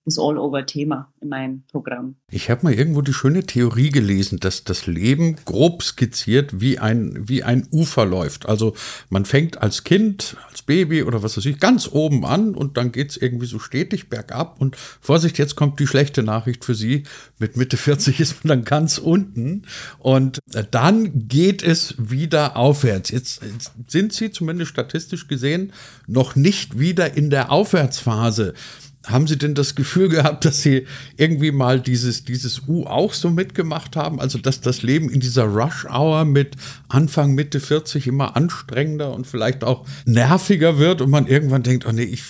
das 0.09 0.19
All-Over-Thema 0.19 1.11
in 1.21 1.29
meinem 1.29 1.63
Programm. 1.71 2.15
Ich 2.31 2.49
habe 2.49 2.63
mal 2.63 2.73
irgendwo 2.73 3.01
die 3.01 3.13
schöne 3.13 3.45
Theorie 3.45 3.89
gelesen, 3.89 4.39
dass 4.39 4.63
das 4.63 4.87
Leben 4.87 5.37
grob 5.45 5.83
skizziert 5.83 6.59
wie 6.59 6.79
ein, 6.79 7.27
wie 7.27 7.43
ein 7.43 7.67
Ufer 7.71 8.05
läuft. 8.05 8.47
Also 8.47 8.73
man 9.09 9.25
fängt 9.25 9.61
als 9.61 9.83
Kind, 9.83 10.37
als 10.49 10.61
Baby 10.61 11.03
oder 11.03 11.23
was 11.23 11.37
weiß 11.37 11.45
ich, 11.45 11.59
ganz 11.59 11.87
oben 11.91 12.25
an 12.25 12.55
und 12.55 12.77
dann 12.77 12.91
geht 12.91 13.11
es 13.11 13.17
irgendwie 13.17 13.45
so 13.45 13.59
stetig 13.59 14.09
bergab. 14.09 14.59
Und 14.59 14.75
Vorsicht, 14.75 15.37
jetzt 15.37 15.55
kommt 15.55 15.79
die 15.79 15.87
schlechte 15.87 16.23
Nachricht 16.23 16.65
für 16.65 16.75
Sie. 16.75 17.03
Mit 17.37 17.57
Mitte 17.57 17.77
40 17.77 18.19
ist 18.19 18.43
man 18.43 18.49
dann 18.49 18.65
ganz 18.65 18.97
unten 18.97 19.63
und 19.99 20.39
dann 20.71 21.27
geht 21.27 21.63
es 21.63 21.95
wieder 21.97 22.57
aufwärts. 22.57 23.11
Jetzt 23.11 23.41
sind 23.87 24.13
Sie 24.13 24.31
zumindest 24.31 24.71
statistisch 24.71 25.27
gesehen 25.27 25.73
noch 26.07 26.35
nicht 26.35 26.79
wieder 26.79 27.15
in 27.15 27.29
der 27.29 27.51
Aufwärtsphase. 27.51 28.53
Haben 29.05 29.27
Sie 29.27 29.37
denn 29.37 29.55
das 29.55 29.75
Gefühl 29.75 30.09
gehabt, 30.09 30.43
dass 30.43 30.61
Sie 30.61 30.85
irgendwie 31.15 31.51
mal 31.51 31.79
dieses, 31.79 32.25
dieses 32.25 32.67
U 32.67 32.83
auch 32.83 33.13
so 33.13 33.29
mitgemacht 33.29 33.95
haben? 33.95 34.19
Also, 34.19 34.37
dass 34.37 34.59
das 34.59 34.83
Leben 34.83 35.09
in 35.09 35.21
dieser 35.21 35.45
Rush-Hour 35.45 36.25
mit 36.25 36.55
Anfang, 36.89 37.33
Mitte 37.33 37.61
40 37.61 38.07
immer 38.07 38.35
anstrengender 38.35 39.13
und 39.13 39.25
vielleicht 39.25 39.63
auch 39.63 39.85
nerviger 40.05 40.79
wird 40.79 41.01
und 41.01 41.09
man 41.09 41.27
irgendwann 41.27 41.63
denkt, 41.63 41.85
oh 41.87 41.91
nee, 41.93 42.03
ich 42.03 42.23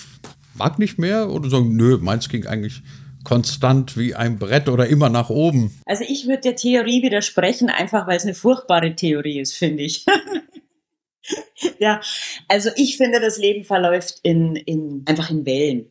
mag 0.54 0.78
nicht 0.78 0.96
mehr? 0.96 1.30
Oder 1.30 1.50
sagen, 1.50 1.74
nö, 1.74 1.98
meins 1.98 2.28
ging 2.28 2.46
eigentlich 2.46 2.82
konstant 3.24 3.96
wie 3.96 4.14
ein 4.14 4.38
Brett 4.38 4.68
oder 4.68 4.86
immer 4.86 5.08
nach 5.08 5.28
oben? 5.28 5.76
Also, 5.86 6.04
ich 6.06 6.28
würde 6.28 6.42
der 6.42 6.56
Theorie 6.56 7.02
widersprechen, 7.02 7.68
einfach 7.68 8.06
weil 8.06 8.16
es 8.16 8.24
eine 8.24 8.34
furchtbare 8.34 8.94
Theorie 8.94 9.40
ist, 9.40 9.54
finde 9.54 9.82
ich. 9.82 10.06
ja, 11.78 12.00
also 12.48 12.70
ich 12.76 12.96
finde, 12.96 13.20
das 13.20 13.38
Leben 13.38 13.64
verläuft 13.64 14.20
in, 14.22 14.54
in, 14.54 15.02
einfach 15.06 15.30
in 15.30 15.44
Wellen. 15.44 15.90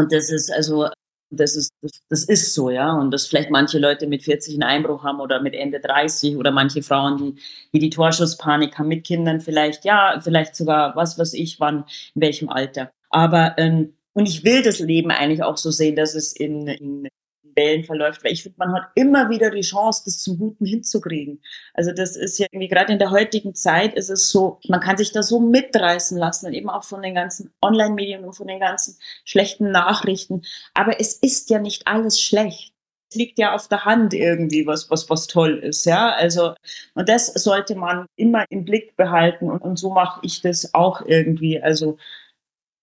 Und 0.00 0.12
das 0.12 0.30
ist 0.30 0.50
also, 0.50 0.88
das 1.30 1.54
ist, 1.56 1.72
das, 1.82 1.92
das, 2.08 2.24
ist 2.24 2.54
so, 2.54 2.70
ja. 2.70 2.92
Und 2.92 3.10
dass 3.12 3.26
vielleicht 3.26 3.50
manche 3.50 3.78
Leute 3.78 4.06
mit 4.06 4.24
40 4.24 4.54
einen 4.54 4.62
Einbruch 4.62 5.04
haben 5.04 5.20
oder 5.20 5.40
mit 5.40 5.54
Ende 5.54 5.80
30 5.80 6.36
oder 6.36 6.50
manche 6.50 6.82
Frauen, 6.82 7.18
die, 7.18 7.40
die 7.74 7.78
die 7.78 7.90
Torschusspanik 7.90 8.78
haben 8.78 8.88
mit 8.88 9.04
Kindern 9.04 9.40
vielleicht, 9.40 9.84
ja, 9.84 10.18
vielleicht 10.22 10.56
sogar, 10.56 10.96
was 10.96 11.18
weiß 11.18 11.34
ich, 11.34 11.60
wann, 11.60 11.84
in 12.14 12.22
welchem 12.22 12.48
Alter. 12.48 12.90
Aber, 13.10 13.54
ähm, 13.58 13.94
und 14.12 14.26
ich 14.26 14.44
will 14.44 14.62
das 14.62 14.80
Leben 14.80 15.10
eigentlich 15.10 15.42
auch 15.42 15.56
so 15.56 15.70
sehen, 15.70 15.96
dass 15.96 16.14
es 16.14 16.32
in, 16.32 16.66
in 16.66 17.08
Wellen 17.54 17.84
verläuft, 17.84 18.24
weil 18.24 18.32
ich 18.32 18.42
finde, 18.42 18.58
man 18.58 18.74
hat 18.74 18.90
immer 18.94 19.30
wieder 19.30 19.50
die 19.50 19.60
Chance, 19.60 20.02
das 20.04 20.18
zum 20.18 20.38
Guten 20.38 20.64
hinzukriegen. 20.66 21.42
Also 21.74 21.92
das 21.92 22.16
ist 22.16 22.38
ja 22.38 22.46
irgendwie 22.50 22.68
gerade 22.68 22.92
in 22.92 22.98
der 22.98 23.10
heutigen 23.10 23.54
Zeit 23.54 23.94
ist 23.94 24.10
es 24.10 24.30
so, 24.30 24.58
man 24.68 24.80
kann 24.80 24.96
sich 24.96 25.12
da 25.12 25.22
so 25.22 25.40
mitreißen 25.40 26.18
lassen 26.18 26.46
und 26.46 26.52
eben 26.52 26.70
auch 26.70 26.84
von 26.84 27.02
den 27.02 27.14
ganzen 27.14 27.52
Online-Medien 27.62 28.24
und 28.24 28.34
von 28.34 28.46
den 28.46 28.60
ganzen 28.60 28.96
schlechten 29.24 29.70
Nachrichten. 29.70 30.42
Aber 30.74 31.00
es 31.00 31.14
ist 31.14 31.50
ja 31.50 31.58
nicht 31.58 31.86
alles 31.86 32.20
schlecht. 32.20 32.74
Es 33.10 33.16
liegt 33.16 33.38
ja 33.40 33.54
auf 33.54 33.66
der 33.66 33.84
Hand 33.84 34.14
irgendwie, 34.14 34.66
was, 34.66 34.88
was, 34.90 35.10
was 35.10 35.26
toll 35.26 35.58
ist, 35.58 35.84
ja. 35.84 36.12
Also, 36.12 36.54
und 36.94 37.08
das 37.08 37.26
sollte 37.26 37.74
man 37.74 38.06
immer 38.16 38.44
im 38.50 38.64
Blick 38.64 38.96
behalten 38.96 39.50
und, 39.50 39.62
und 39.62 39.76
so 39.78 39.90
mache 39.90 40.20
ich 40.22 40.42
das 40.42 40.74
auch 40.74 41.04
irgendwie. 41.04 41.60
Also, 41.60 41.98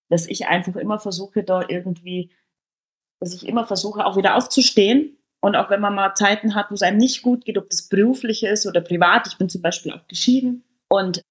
dass 0.10 0.28
ich 0.28 0.48
einfach 0.48 0.76
immer 0.76 1.00
versuche, 1.00 1.44
da 1.44 1.64
irgendwie 1.68 2.32
dass 3.20 3.34
ich 3.34 3.48
immer 3.48 3.66
versuche, 3.66 4.06
auch 4.06 4.18
wieder 4.18 4.36
aufzustehen. 4.36 5.18
Und 5.40 5.56
auch 5.56 5.70
wenn 5.70 5.82
man 5.82 5.94
mal 5.96 6.16
Zeiten 6.16 6.56
hat, 6.56 6.72
wo 6.72 6.76
es 6.76 6.82
einem 6.82 6.98
nicht 6.98 7.22
gut 7.22 7.46
geht, 7.46 7.58
ob 7.58 7.70
das 7.70 7.90
beruflich 7.90 8.44
ist 8.44 8.66
oder 8.66 8.82
privat. 8.82 9.28
Ich 9.28 9.38
bin 9.38 9.50
zum 9.50 9.62
Beispiel 9.62 9.92
auch 9.94 10.08
geschieden 10.08 10.64
und 10.90 11.22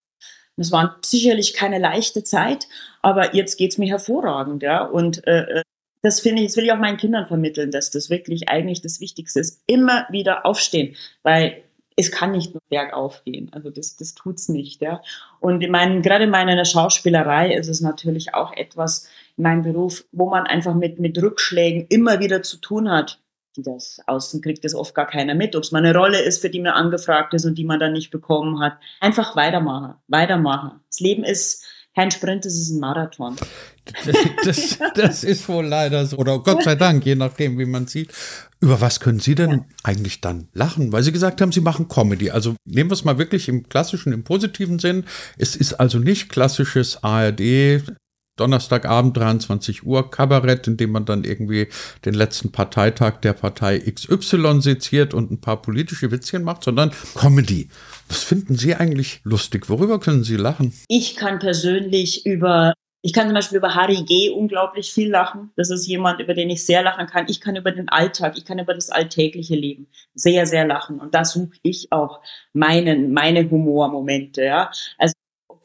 es 0.57 0.73
war 0.73 0.99
sicherlich 1.05 1.55
keine 1.55 1.79
leichte 1.79 2.25
Zeit, 2.25 2.67
aber 3.03 3.35
jetzt 3.35 3.57
geht 3.57 3.73
es 3.73 3.79
mir 3.79 3.89
hervorragend, 3.91 4.63
ja. 4.63 4.85
Und 4.85 5.27
äh, 5.27 5.59
äh, 5.59 5.63
das 6.03 6.21
finde 6.21 6.43
ich, 6.43 6.49
das 6.49 6.57
will 6.57 6.65
ich 6.65 6.73
auch 6.73 6.79
meinen 6.79 6.97
Kindern 6.97 7.27
vermitteln, 7.27 7.71
dass 7.71 7.91
das 7.91 8.11
wirklich 8.11 8.49
eigentlich 8.49 8.81
das 8.81 9.01
Wichtigste 9.01 9.41
ist. 9.41 9.63
Immer 9.67 10.07
wieder 10.11 10.47
aufstehen, 10.47 10.97
weil 11.23 11.63
es 11.97 12.13
kann 12.13 12.33
nicht 12.33 12.53
nur 12.53 12.63
bergauf 12.69 13.25
gehen. 13.25 13.51
Also 13.53 13.71
das, 13.71 13.97
das 13.97 14.15
tut's 14.15 14.49
nicht, 14.49 14.83
ja. 14.83 15.01
Und 15.41 15.63
in 15.63 15.71
meinen, 15.71 16.03
gerade 16.03 16.25
in 16.25 16.31
meiner 16.31 16.65
Schauspielerei 16.65 17.55
ist 17.55 17.69
es 17.69 17.81
natürlich 17.81 18.35
auch 18.35 18.53
etwas, 18.53 19.09
in 19.37 19.45
meinem 19.45 19.63
Beruf, 19.63 20.05
wo 20.13 20.29
man 20.29 20.47
einfach 20.47 20.75
mit, 20.75 21.01
mit 21.01 21.21
Rückschlägen 21.21 21.87
immer 21.89 22.21
wieder 22.21 22.43
zu 22.43 22.59
tun 22.59 22.91
hat. 22.91 23.21
Die 23.57 23.63
das 23.63 24.01
außen 24.07 24.43
kriegt 24.43 24.67
das 24.67 24.75
oft 24.75 24.95
gar 24.95 25.07
keiner 25.07 25.35
mit, 25.35 25.57
ob 25.57 25.63
es 25.63 25.73
mal 25.73 25.79
eine 25.79 25.97
Rolle 25.97 26.21
ist, 26.21 26.43
für 26.43 26.51
die 26.51 26.61
man 26.61 26.73
angefragt 26.73 27.33
ist 27.33 27.47
und 27.47 27.57
die 27.57 27.65
man 27.65 27.81
dann 27.81 27.95
nicht 27.95 28.11
bekommen 28.11 28.61
hat. 28.61 28.75
Einfach 29.01 29.35
weitermachen, 29.35 29.95
weitermachen. 30.09 30.81
Das 30.91 31.01
Leben 31.01 31.25
ist 31.25 31.65
kein 31.97 32.11
Sprint, 32.11 32.45
es 32.45 32.55
ist 32.55 32.71
ein 32.71 32.81
Marathon. 32.81 33.37
Das, 34.45 34.79
das, 34.95 35.25
ist 35.25 35.49
wohl 35.49 35.65
leider 35.65 36.05
so. 36.05 36.19
Oder 36.19 36.41
Gott 36.41 36.63
sei 36.63 36.75
Dank, 36.75 37.07
je 37.07 37.15
nachdem, 37.15 37.59
wie 37.59 37.65
man 37.65 37.87
sieht. 37.87 38.13
Über 38.61 38.83
was 38.83 39.01
können 39.01 39.19
Sie 39.19 39.35
denn 39.35 39.51
ja. 39.51 39.65
eigentlich 39.83 40.21
dann 40.21 40.49
lachen? 40.53 40.93
Weil 40.93 41.03
Sie 41.03 41.13
gesagt 41.13 41.41
haben, 41.41 41.53
Sie 41.53 41.63
machen 41.63 41.89
Comedy. 41.89 42.31
Also 42.31 42.55
nehmen 42.67 42.91
wir 42.91 42.95
es 42.95 43.05
mal 43.05 43.17
wirklich 43.17 43.49
im 43.49 43.67
klassischen, 43.67 44.13
im 44.13 44.25
positiven 44.25 44.79
Sinn. 44.79 45.05
Es 45.39 45.57
ist 45.57 45.75
also 45.75 45.99
nicht 45.99 46.29
klassisches 46.29 47.03
ARD, 47.03 47.83
Donnerstagabend 48.37 49.17
23 49.17 49.87
Uhr 49.87 50.11
Kabarett, 50.11 50.67
in 50.67 50.77
dem 50.77 50.91
man 50.91 51.07
dann 51.07 51.25
irgendwie 51.25 51.69
den 52.05 52.13
letzten 52.13 52.53
Parteitag 52.53 53.21
der 53.23 53.33
Partei 53.33 53.79
XY 53.79 54.61
seziert 54.61 55.15
und 55.15 55.31
ein 55.31 55.41
paar 55.41 55.63
politische 55.63 56.11
Witzchen 56.11 56.43
macht, 56.43 56.63
sondern 56.63 56.91
Comedy. 57.15 57.71
Was 58.09 58.23
finden 58.23 58.57
Sie 58.57 58.75
eigentlich 58.75 59.21
lustig? 59.25 59.69
Worüber 59.69 59.99
können 60.01 60.25
Sie 60.25 60.37
lachen? 60.37 60.73
Ich 60.89 61.17
kann 61.17 61.39
persönlich 61.39 62.27
über 62.27 62.75
ich 63.03 63.13
kann 63.13 63.27
zum 63.27 63.35
Beispiel 63.35 63.59
über 63.59 63.77
Harry 63.77 64.03
G. 64.03 64.31
unglaublich 64.31 64.93
viel 64.93 65.11
lachen. 65.11 65.53
Das 65.55 65.71
ist 65.71 65.87
jemand, 65.87 66.19
über 66.19 66.35
den 66.35 66.51
ich 66.51 66.67
sehr 66.67 66.83
lachen 66.83 67.07
kann. 67.07 67.27
Ich 67.29 67.41
kann 67.41 67.55
über 67.55 67.71
den 67.71 67.89
Alltag, 67.89 68.37
ich 68.37 68.45
kann 68.45 68.59
über 68.59 68.75
das 68.75 68.91
alltägliche 68.91 69.55
Leben 69.55 69.87
sehr, 70.15 70.45
sehr 70.47 70.67
lachen. 70.67 70.99
Und 70.99 71.15
da 71.15 71.25
suche 71.25 71.57
ich 71.63 71.93
auch 71.93 72.21
meinen, 72.53 73.13
meine 73.13 73.49
Humormomente. 73.49 74.43
Ja? 74.43 74.73
Also 74.99 75.15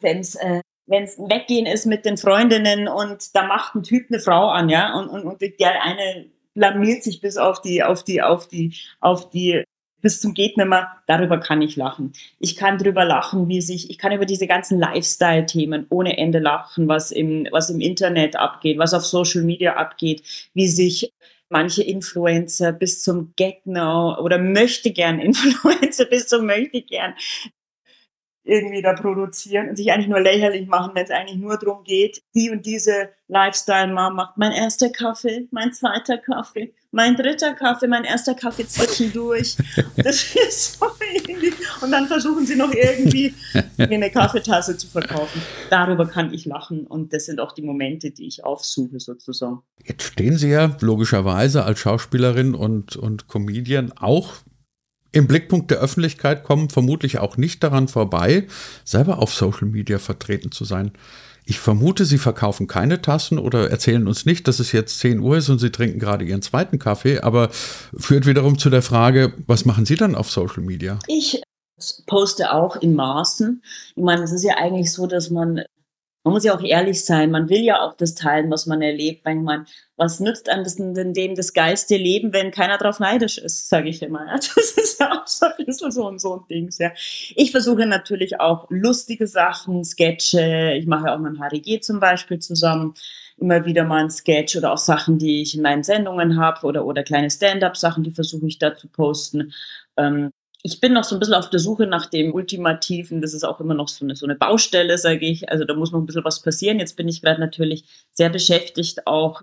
wenn 0.01 0.19
es 0.19 0.35
äh, 0.35 0.61
wenn 0.85 1.03
es 1.03 1.17
Weggehen 1.17 1.65
ist 1.65 1.85
mit 1.85 2.05
den 2.05 2.17
Freundinnen 2.17 2.87
und 2.87 3.33
da 3.33 3.47
macht 3.47 3.73
ein 3.73 3.83
Typ 3.83 4.07
eine 4.09 4.19
Frau 4.19 4.49
an, 4.49 4.69
ja, 4.69 4.93
und, 4.93 5.09
und, 5.09 5.23
und 5.23 5.41
der 5.41 5.81
eine 5.81 6.29
blamiert 6.53 7.03
sich 7.03 7.21
bis 7.21 7.37
auf 7.37 7.61
die, 7.61 7.81
auf 7.81 8.03
die, 8.03 8.21
auf 8.21 8.47
die, 8.47 8.75
auf 8.99 9.29
die, 9.29 9.63
bis 10.01 10.19
zum 10.19 10.33
geht 10.33 10.57
nimmer, 10.57 10.87
darüber 11.07 11.39
kann 11.39 11.61
ich 11.61 11.75
lachen. 11.75 12.13
Ich 12.39 12.55
kann 12.55 12.77
drüber 12.77 13.05
lachen, 13.05 13.47
wie 13.47 13.61
sich, 13.61 13.89
ich 13.89 13.97
kann 13.97 14.11
über 14.11 14.25
diese 14.25 14.47
ganzen 14.47 14.79
Lifestyle-Themen 14.79 15.87
ohne 15.89 16.17
Ende 16.17 16.39
lachen, 16.39 16.87
was 16.87 17.11
im, 17.11 17.47
was 17.51 17.69
im 17.69 17.79
Internet 17.79 18.35
abgeht, 18.35 18.77
was 18.77 18.93
auf 18.93 19.05
Social 19.05 19.43
Media 19.43 19.75
abgeht, 19.75 20.23
wie 20.53 20.67
sich 20.67 21.13
manche 21.49 21.83
Influencer 21.83 22.71
bis 22.71 23.03
zum 23.03 23.33
Get 23.35 23.65
Now 23.65 24.17
oder 24.19 24.37
möchte 24.37 24.91
gern 24.91 25.19
Influencer 25.19 26.05
bis 26.09 26.27
zum 26.27 26.45
möchte 26.45 26.81
gern 26.81 27.13
irgendwie 28.43 28.81
da 28.81 28.93
produzieren 28.93 29.69
und 29.69 29.75
sich 29.75 29.91
eigentlich 29.91 30.07
nur 30.07 30.19
lächerlich 30.19 30.67
machen, 30.67 30.91
wenn 30.95 31.03
es 31.03 31.11
eigentlich 31.11 31.37
nur 31.37 31.57
darum 31.57 31.83
geht, 31.83 32.23
die 32.33 32.49
und 32.49 32.65
diese 32.65 33.09
Lifestyle-Mom 33.27 34.15
macht 34.15 34.37
mein 34.37 34.51
erster 34.51 34.89
Kaffee, 34.89 35.47
mein 35.51 35.71
zweiter 35.73 36.17
Kaffee, 36.17 36.73
mein 36.91 37.15
dritter 37.15 37.53
Kaffee, 37.53 37.87
mein 37.87 38.03
erster 38.03 38.33
Kaffee 38.33 38.67
zwischendurch. 38.67 39.55
Das 39.95 40.35
ist 40.35 40.79
so 40.79 40.87
irgendwie. 41.13 41.53
Und 41.81 41.91
dann 41.91 42.07
versuchen 42.07 42.45
sie 42.45 42.55
noch 42.55 42.73
irgendwie 42.73 43.33
eine 43.77 44.09
Kaffeetasse 44.09 44.75
zu 44.77 44.87
verkaufen. 44.87 45.41
Darüber 45.69 46.07
kann 46.07 46.33
ich 46.33 46.45
lachen 46.45 46.87
und 46.87 47.13
das 47.13 47.27
sind 47.27 47.39
auch 47.39 47.51
die 47.51 47.61
Momente, 47.61 48.11
die 48.11 48.27
ich 48.27 48.43
aufsuche 48.43 48.99
sozusagen. 48.99 49.61
Jetzt 49.83 50.03
stehen 50.03 50.37
Sie 50.37 50.49
ja 50.49 50.75
logischerweise 50.81 51.63
als 51.63 51.79
Schauspielerin 51.79 52.55
und, 52.55 52.95
und 52.95 53.27
Comedian 53.27 53.91
auch 53.93 54.33
im 55.11 55.27
Blickpunkt 55.27 55.71
der 55.71 55.79
Öffentlichkeit 55.79 56.43
kommen 56.43 56.69
vermutlich 56.69 57.19
auch 57.19 57.37
nicht 57.37 57.63
daran 57.63 57.87
vorbei, 57.87 58.47
selber 58.85 59.19
auf 59.19 59.33
Social 59.33 59.67
Media 59.67 59.99
vertreten 59.99 60.51
zu 60.51 60.65
sein. 60.65 60.91
Ich 61.45 61.59
vermute, 61.59 62.05
Sie 62.05 62.17
verkaufen 62.17 62.67
keine 62.67 63.01
Tassen 63.01 63.39
oder 63.39 63.69
erzählen 63.69 64.07
uns 64.07 64.25
nicht, 64.25 64.47
dass 64.47 64.59
es 64.59 64.71
jetzt 64.71 64.99
10 64.99 65.19
Uhr 65.19 65.37
ist 65.37 65.49
und 65.49 65.59
Sie 65.59 65.71
trinken 65.71 65.99
gerade 65.99 66.23
Ihren 66.23 66.41
zweiten 66.41 66.79
Kaffee, 66.79 67.19
aber 67.19 67.49
führt 67.51 68.25
wiederum 68.25 68.57
zu 68.57 68.69
der 68.69 68.81
Frage, 68.81 69.33
was 69.47 69.65
machen 69.65 69.85
Sie 69.85 69.95
dann 69.95 70.15
auf 70.15 70.29
Social 70.31 70.63
Media? 70.63 70.99
Ich 71.07 71.41
poste 72.05 72.53
auch 72.53 72.75
in 72.75 72.93
Maßen. 72.93 73.63
Ich 73.95 74.03
meine, 74.03 74.23
es 74.23 74.31
ist 74.31 74.43
ja 74.43 74.55
eigentlich 74.57 74.93
so, 74.93 75.07
dass 75.07 75.29
man 75.31 75.63
man 76.23 76.33
muss 76.33 76.43
ja 76.43 76.55
auch 76.55 76.61
ehrlich 76.61 77.03
sein, 77.03 77.31
man 77.31 77.49
will 77.49 77.61
ja 77.61 77.81
auch 77.81 77.95
das 77.95 78.13
teilen, 78.13 78.51
was 78.51 78.67
man 78.67 78.81
erlebt, 78.81 79.25
weil 79.25 79.35
man, 79.35 79.65
was 79.97 80.19
nützt 80.19 80.49
einem 80.49 80.63
das, 80.63 80.75
dem 80.75 81.35
das 81.35 81.53
geilste 81.53 81.97
Leben, 81.97 82.31
wenn 82.31 82.51
keiner 82.51 82.77
drauf 82.77 82.99
neidisch 82.99 83.39
ist, 83.39 83.69
sage 83.69 83.89
ich 83.89 84.01
immer. 84.03 84.25
Das 84.35 84.77
ist 84.77 84.99
ja 84.99 85.11
auch 85.11 85.27
so 85.27 85.47
ein 85.47 85.65
bisschen 85.65 85.91
so, 85.91 86.17
so 86.17 86.35
ein 86.35 86.47
Ding. 86.47 86.69
Ja. 86.77 86.91
Ich 87.35 87.51
versuche 87.51 87.85
natürlich 87.87 88.39
auch 88.39 88.67
lustige 88.69 89.25
Sachen, 89.25 89.83
Sketche, 89.83 90.73
ich 90.77 90.85
mache 90.85 91.07
ja 91.07 91.15
auch 91.15 91.19
mal 91.19 91.31
ein 91.31 91.39
HDG 91.39 91.79
zum 91.81 91.99
Beispiel 91.99 92.39
zusammen, 92.39 92.93
immer 93.37 93.65
wieder 93.65 93.83
mal 93.83 94.03
ein 94.03 94.11
Sketch 94.11 94.55
oder 94.55 94.73
auch 94.73 94.77
Sachen, 94.77 95.17
die 95.17 95.41
ich 95.41 95.55
in 95.55 95.63
meinen 95.63 95.83
Sendungen 95.83 96.39
habe 96.39 96.65
oder, 96.67 96.85
oder 96.85 97.03
kleine 97.03 97.31
Stand-up-Sachen, 97.31 98.03
die 98.03 98.11
versuche 98.11 98.45
ich 98.45 98.59
da 98.59 98.75
zu 98.75 98.87
posten. 98.87 99.53
Ähm, 99.97 100.31
ich 100.63 100.79
bin 100.79 100.93
noch 100.93 101.03
so 101.03 101.15
ein 101.15 101.19
bisschen 101.19 101.33
auf 101.33 101.49
der 101.49 101.59
Suche 101.59 101.87
nach 101.87 102.05
dem 102.05 102.33
Ultimativen. 102.33 103.21
Das 103.21 103.33
ist 103.33 103.43
auch 103.43 103.59
immer 103.59 103.73
noch 103.73 103.87
so 103.87 104.05
eine, 104.05 104.15
so 104.15 104.25
eine 104.25 104.35
Baustelle, 104.35 104.97
sage 104.97 105.25
ich. 105.25 105.49
Also 105.49 105.65
da 105.65 105.73
muss 105.73 105.91
noch 105.91 105.99
ein 105.99 106.05
bisschen 106.05 106.23
was 106.23 106.41
passieren. 106.41 106.79
Jetzt 106.79 106.95
bin 106.95 107.07
ich 107.07 107.21
gerade 107.21 107.39
natürlich 107.39 107.85
sehr 108.11 108.29
beschäftigt 108.29 109.07
auch 109.07 109.41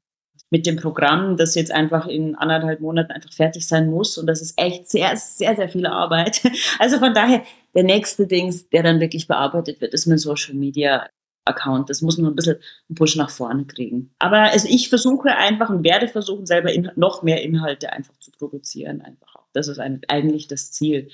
mit 0.51 0.65
dem 0.65 0.77
Programm, 0.77 1.37
das 1.37 1.55
jetzt 1.55 1.73
einfach 1.73 2.07
in 2.07 2.35
anderthalb 2.35 2.81
Monaten 2.81 3.13
einfach 3.13 3.33
fertig 3.33 3.67
sein 3.67 3.91
muss. 3.91 4.17
Und 4.17 4.27
das 4.27 4.41
ist 4.41 4.55
echt 4.57 4.89
sehr, 4.89 5.15
sehr, 5.17 5.57
sehr 5.57 5.69
viel 5.69 5.87
Arbeit. 5.87 6.41
Also 6.79 6.99
von 6.99 7.13
daher, 7.13 7.43
der 7.75 7.83
nächste 7.83 8.27
Dings, 8.27 8.69
der 8.71 8.83
dann 8.83 9.01
wirklich 9.01 9.27
bearbeitet 9.27 9.81
wird, 9.81 9.95
ist 9.95 10.07
mein 10.07 10.19
Social 10.19 10.55
Media 10.55 11.07
Account. 11.45 11.91
Das 11.91 12.03
muss 12.03 12.19
man 12.19 12.33
ein 12.33 12.37
bisschen 12.37 12.57
einen 12.89 12.95
Push 12.95 13.17
nach 13.17 13.31
vorne 13.31 13.65
kriegen. 13.65 14.11
Aber 14.19 14.39
also 14.39 14.69
ich 14.71 14.89
versuche 14.89 15.35
einfach 15.35 15.71
und 15.71 15.83
werde 15.83 16.09
versuchen, 16.09 16.47
selber 16.47 16.71
noch 16.97 17.23
mehr 17.23 17.43
Inhalte 17.43 17.93
einfach 17.93 18.17
zu 18.19 18.31
produzieren. 18.31 19.01
Einfach. 19.03 19.28
Das 19.59 19.69
ist 19.69 19.81
eigentlich 19.81 20.49
das 20.49 20.73
Ziel. 20.73 21.11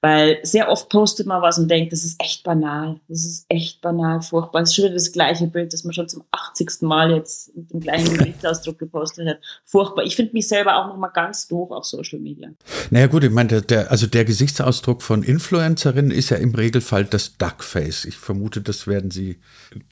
Weil 0.00 0.38
sehr 0.44 0.68
oft 0.68 0.88
postet 0.90 1.26
man 1.26 1.42
was 1.42 1.58
und 1.58 1.68
denkt, 1.68 1.92
das 1.92 2.04
ist 2.04 2.22
echt 2.22 2.44
banal. 2.44 3.00
Das 3.08 3.24
ist 3.24 3.46
echt 3.48 3.80
banal, 3.80 4.22
furchtbar. 4.22 4.62
Es 4.62 4.68
ist 4.68 4.76
schon 4.76 4.84
wieder 4.84 4.94
das 4.94 5.10
gleiche 5.10 5.48
Bild, 5.48 5.72
das 5.72 5.82
man 5.82 5.92
schon 5.92 6.08
zum 6.08 6.22
80. 6.30 6.82
Mal 6.82 7.16
jetzt 7.16 7.54
mit 7.56 7.72
dem 7.72 7.80
gleichen 7.80 8.16
Gesichtsausdruck 8.16 8.78
gepostet 8.78 9.26
hat. 9.26 9.38
Furchtbar. 9.64 10.04
Ich 10.04 10.14
finde 10.14 10.34
mich 10.34 10.46
selber 10.46 10.76
auch 10.76 10.86
nochmal 10.86 11.10
ganz 11.12 11.48
doof 11.48 11.72
auf 11.72 11.84
Social 11.84 12.20
Media. 12.20 12.50
Naja 12.90 13.08
gut, 13.08 13.24
ich 13.24 13.30
meine, 13.30 13.60
der, 13.60 13.90
also 13.90 14.06
der 14.06 14.24
Gesichtsausdruck 14.24 15.02
von 15.02 15.24
Influencerinnen 15.24 16.12
ist 16.12 16.30
ja 16.30 16.36
im 16.36 16.54
Regelfall 16.54 17.04
das 17.04 17.36
Duckface. 17.36 18.04
Ich 18.04 18.18
vermute, 18.18 18.60
das 18.60 18.86
werden 18.86 19.10
Sie, 19.10 19.40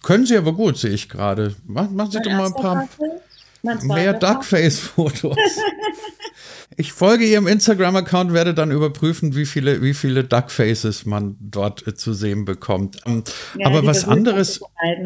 können 0.04 0.24
Sie 0.24 0.36
aber 0.36 0.52
gut, 0.52 0.78
sehe 0.78 0.92
ich 0.92 1.08
gerade. 1.08 1.56
Machen, 1.64 1.96
machen 1.96 2.12
Sie 2.12 2.22
doch 2.22 2.30
mal 2.30 2.46
ein 2.46 2.54
paar 2.54 2.88
mehr 3.82 4.14
Duckface-Fotos. 4.14 5.36
Ich 6.78 6.92
folge 6.92 7.24
Ihrem 7.24 7.46
Instagram-Account, 7.46 8.34
werde 8.34 8.52
dann 8.52 8.70
überprüfen, 8.70 9.34
wie 9.34 9.46
viele, 9.46 9.80
wie 9.80 9.94
viele 9.94 10.24
Duckfaces 10.24 11.06
man 11.06 11.36
dort 11.40 11.86
äh, 11.86 11.94
zu 11.94 12.12
sehen 12.12 12.44
bekommt. 12.44 12.98
Ähm, 13.06 13.24
ja, 13.56 13.66
Aber 13.66 13.86
was 13.86 14.06
anderes. 14.06 14.60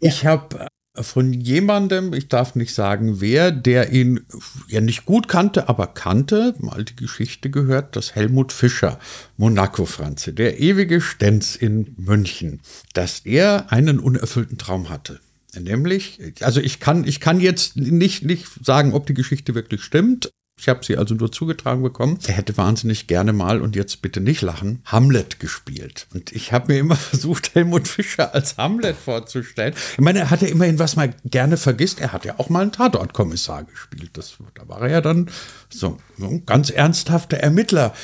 ich 0.00 0.24
habe 0.24 0.68
äh, 0.94 1.02
von 1.02 1.34
jemandem, 1.34 2.14
ich 2.14 2.28
darf 2.28 2.54
nicht 2.54 2.74
sagen 2.74 3.20
wer, 3.20 3.50
der 3.50 3.92
ihn 3.92 4.24
ja 4.68 4.80
nicht 4.80 5.04
gut 5.04 5.28
kannte, 5.28 5.68
aber 5.68 5.88
kannte, 5.88 6.54
mal 6.58 6.84
die 6.84 6.96
Geschichte 6.96 7.50
gehört, 7.50 7.94
dass 7.94 8.14
Helmut 8.14 8.54
Fischer, 8.54 8.98
Monaco-Franze, 9.36 10.32
der 10.32 10.60
ewige 10.60 11.02
Stenz 11.02 11.56
in 11.56 11.94
München, 11.98 12.60
dass 12.94 13.20
er 13.20 13.70
einen 13.70 13.98
unerfüllten 13.98 14.56
Traum 14.56 14.88
hatte. 14.88 15.20
Nämlich, 15.60 16.20
also 16.40 16.60
ich 16.60 16.80
kann, 16.80 17.04
ich 17.04 17.20
kann 17.20 17.40
jetzt 17.40 17.76
nicht, 17.76 18.24
nicht 18.24 18.46
sagen, 18.64 18.92
ob 18.92 19.06
die 19.06 19.14
Geschichte 19.14 19.54
wirklich 19.54 19.82
stimmt. 19.82 20.30
Ich 20.60 20.68
habe 20.68 20.84
sie 20.84 20.96
also 20.96 21.14
nur 21.14 21.30
zugetragen 21.30 21.82
bekommen. 21.82 22.18
Er 22.26 22.34
hätte 22.34 22.56
wahnsinnig 22.56 23.06
gerne 23.06 23.32
mal, 23.32 23.62
und 23.62 23.76
jetzt 23.76 24.02
bitte 24.02 24.20
nicht 24.20 24.42
lachen, 24.42 24.82
Hamlet 24.84 25.38
gespielt. 25.38 26.08
Und 26.12 26.32
ich 26.32 26.52
habe 26.52 26.72
mir 26.72 26.80
immer 26.80 26.96
versucht, 26.96 27.54
Helmut 27.54 27.86
Fischer 27.86 28.34
als 28.34 28.56
Hamlet 28.56 28.96
vorzustellen. 28.96 29.74
Ich 29.92 30.00
meine, 30.00 30.18
er 30.18 30.30
hat 30.30 30.42
ja 30.42 30.48
immerhin, 30.48 30.80
was 30.80 30.96
man 30.96 31.14
gerne 31.24 31.56
vergisst, 31.56 32.00
er 32.00 32.12
hat 32.12 32.24
ja 32.24 32.34
auch 32.38 32.48
mal 32.48 32.62
einen 32.62 32.72
Tatortkommissar 32.72 33.64
gespielt. 33.64 34.10
Das, 34.14 34.34
da 34.54 34.68
war 34.68 34.80
er 34.80 34.90
ja 34.90 35.00
dann 35.00 35.30
so, 35.70 35.98
so 36.18 36.26
ein 36.26 36.44
ganz 36.44 36.70
ernsthafter 36.70 37.36
Ermittler. 37.36 37.94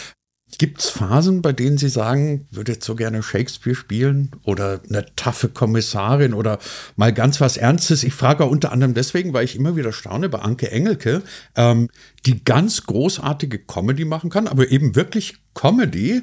Gibt 0.58 0.80
es 0.80 0.90
Phasen, 0.90 1.42
bei 1.42 1.52
denen 1.52 1.78
Sie 1.78 1.88
sagen, 1.88 2.46
würde 2.50 2.72
jetzt 2.72 2.84
so 2.84 2.94
gerne 2.94 3.22
Shakespeare 3.22 3.74
spielen 3.74 4.30
oder 4.44 4.80
eine 4.88 5.06
taffe 5.16 5.48
Kommissarin 5.48 6.34
oder 6.34 6.58
mal 6.96 7.12
ganz 7.12 7.40
was 7.40 7.56
Ernstes? 7.56 8.04
Ich 8.04 8.14
frage 8.14 8.44
unter 8.44 8.72
anderem 8.72 8.94
deswegen, 8.94 9.32
weil 9.32 9.44
ich 9.44 9.56
immer 9.56 9.76
wieder 9.76 9.92
staune 9.92 10.28
bei 10.28 10.40
Anke 10.40 10.70
Engelke, 10.70 11.22
ähm, 11.56 11.88
die 12.26 12.44
ganz 12.44 12.84
großartige 12.84 13.58
Comedy 13.58 14.04
machen 14.04 14.30
kann, 14.30 14.48
aber 14.48 14.70
eben 14.70 14.96
wirklich 14.96 15.36
Comedy 15.54 16.22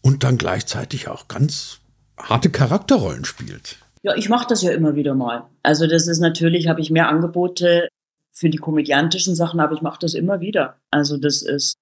und 0.00 0.24
dann 0.24 0.38
gleichzeitig 0.38 1.08
auch 1.08 1.28
ganz 1.28 1.80
harte 2.18 2.50
Charakterrollen 2.50 3.24
spielt. 3.24 3.78
Ja, 4.02 4.14
ich 4.14 4.28
mache 4.28 4.46
das 4.48 4.62
ja 4.62 4.70
immer 4.72 4.94
wieder 4.94 5.14
mal. 5.14 5.46
Also 5.62 5.86
das 5.86 6.06
ist 6.06 6.20
natürlich, 6.20 6.68
habe 6.68 6.80
ich 6.80 6.90
mehr 6.90 7.08
Angebote 7.08 7.88
für 8.32 8.50
die 8.50 8.58
komödiantischen 8.58 9.34
Sachen, 9.34 9.60
aber 9.60 9.74
ich 9.74 9.82
mache 9.82 9.98
das 10.00 10.14
immer 10.14 10.40
wieder. 10.40 10.76
Also 10.90 11.16
das 11.16 11.42
ist 11.42 11.76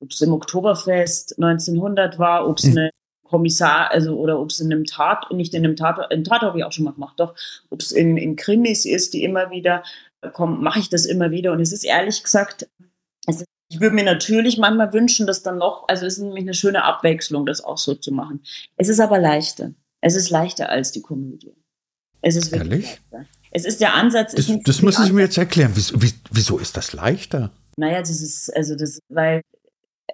ob 0.00 0.10
es 0.10 0.20
im 0.20 0.32
Oktoberfest 0.32 1.40
1900 1.42 2.18
war, 2.18 2.48
ob 2.48 2.58
es 2.58 2.64
hm. 2.64 2.72
eine 2.72 2.90
Kommissar, 3.24 3.90
also 3.90 4.16
oder 4.16 4.40
ob 4.40 4.50
es 4.50 4.60
in 4.60 4.72
einem 4.72 4.84
Tat, 4.84 5.30
nicht 5.32 5.54
in 5.54 5.64
einem 5.64 5.76
Tat, 5.76 6.12
in 6.12 6.24
Tat 6.24 6.42
habe 6.42 6.58
ich 6.58 6.64
auch 6.64 6.72
schon 6.72 6.84
mal 6.84 6.92
gemacht, 6.92 7.18
doch, 7.18 7.34
ob 7.70 7.80
es 7.80 7.92
in, 7.92 8.16
in 8.16 8.36
Krimis 8.36 8.84
ist, 8.84 9.14
die 9.14 9.24
immer 9.24 9.50
wieder 9.50 9.82
kommen, 10.32 10.62
mache 10.62 10.78
ich 10.78 10.88
das 10.88 11.06
immer 11.06 11.30
wieder. 11.30 11.52
Und 11.52 11.60
es 11.60 11.72
ist 11.72 11.84
ehrlich 11.84 12.22
gesagt, 12.22 12.68
ist, 13.26 13.44
ich 13.68 13.80
würde 13.80 13.94
mir 13.94 14.04
natürlich 14.04 14.58
manchmal 14.58 14.92
wünschen, 14.92 15.26
dass 15.26 15.42
dann 15.42 15.58
noch, 15.58 15.88
also 15.88 16.06
es 16.06 16.18
ist 16.18 16.22
nämlich 16.22 16.44
eine 16.44 16.54
schöne 16.54 16.84
Abwechslung, 16.84 17.46
das 17.46 17.62
auch 17.62 17.78
so 17.78 17.94
zu 17.94 18.12
machen. 18.12 18.42
Es 18.76 18.88
ist 18.88 19.00
aber 19.00 19.18
leichter. 19.18 19.72
Es 20.00 20.14
ist 20.14 20.30
leichter 20.30 20.68
als 20.68 20.92
die 20.92 21.02
Komödie. 21.02 21.52
Es 22.22 22.36
ist 22.36 22.52
wirklich 22.52 22.70
Ehrlich? 22.70 23.00
leichter. 23.10 23.28
Es 23.50 23.64
ist 23.64 23.80
der 23.80 23.94
Ansatz. 23.94 24.34
Das, 24.34 24.50
das 24.64 24.82
müssen 24.82 25.04
Sie 25.04 25.12
mir 25.12 25.22
jetzt 25.22 25.38
erklären. 25.38 25.72
Wieso, 25.74 25.96
wieso 26.30 26.58
ist 26.58 26.76
das 26.76 26.92
leichter? 26.92 27.50
Naja, 27.76 28.00
das 28.00 28.10
ist, 28.10 28.54
also 28.54 28.76
das, 28.76 29.00
weil 29.08 29.42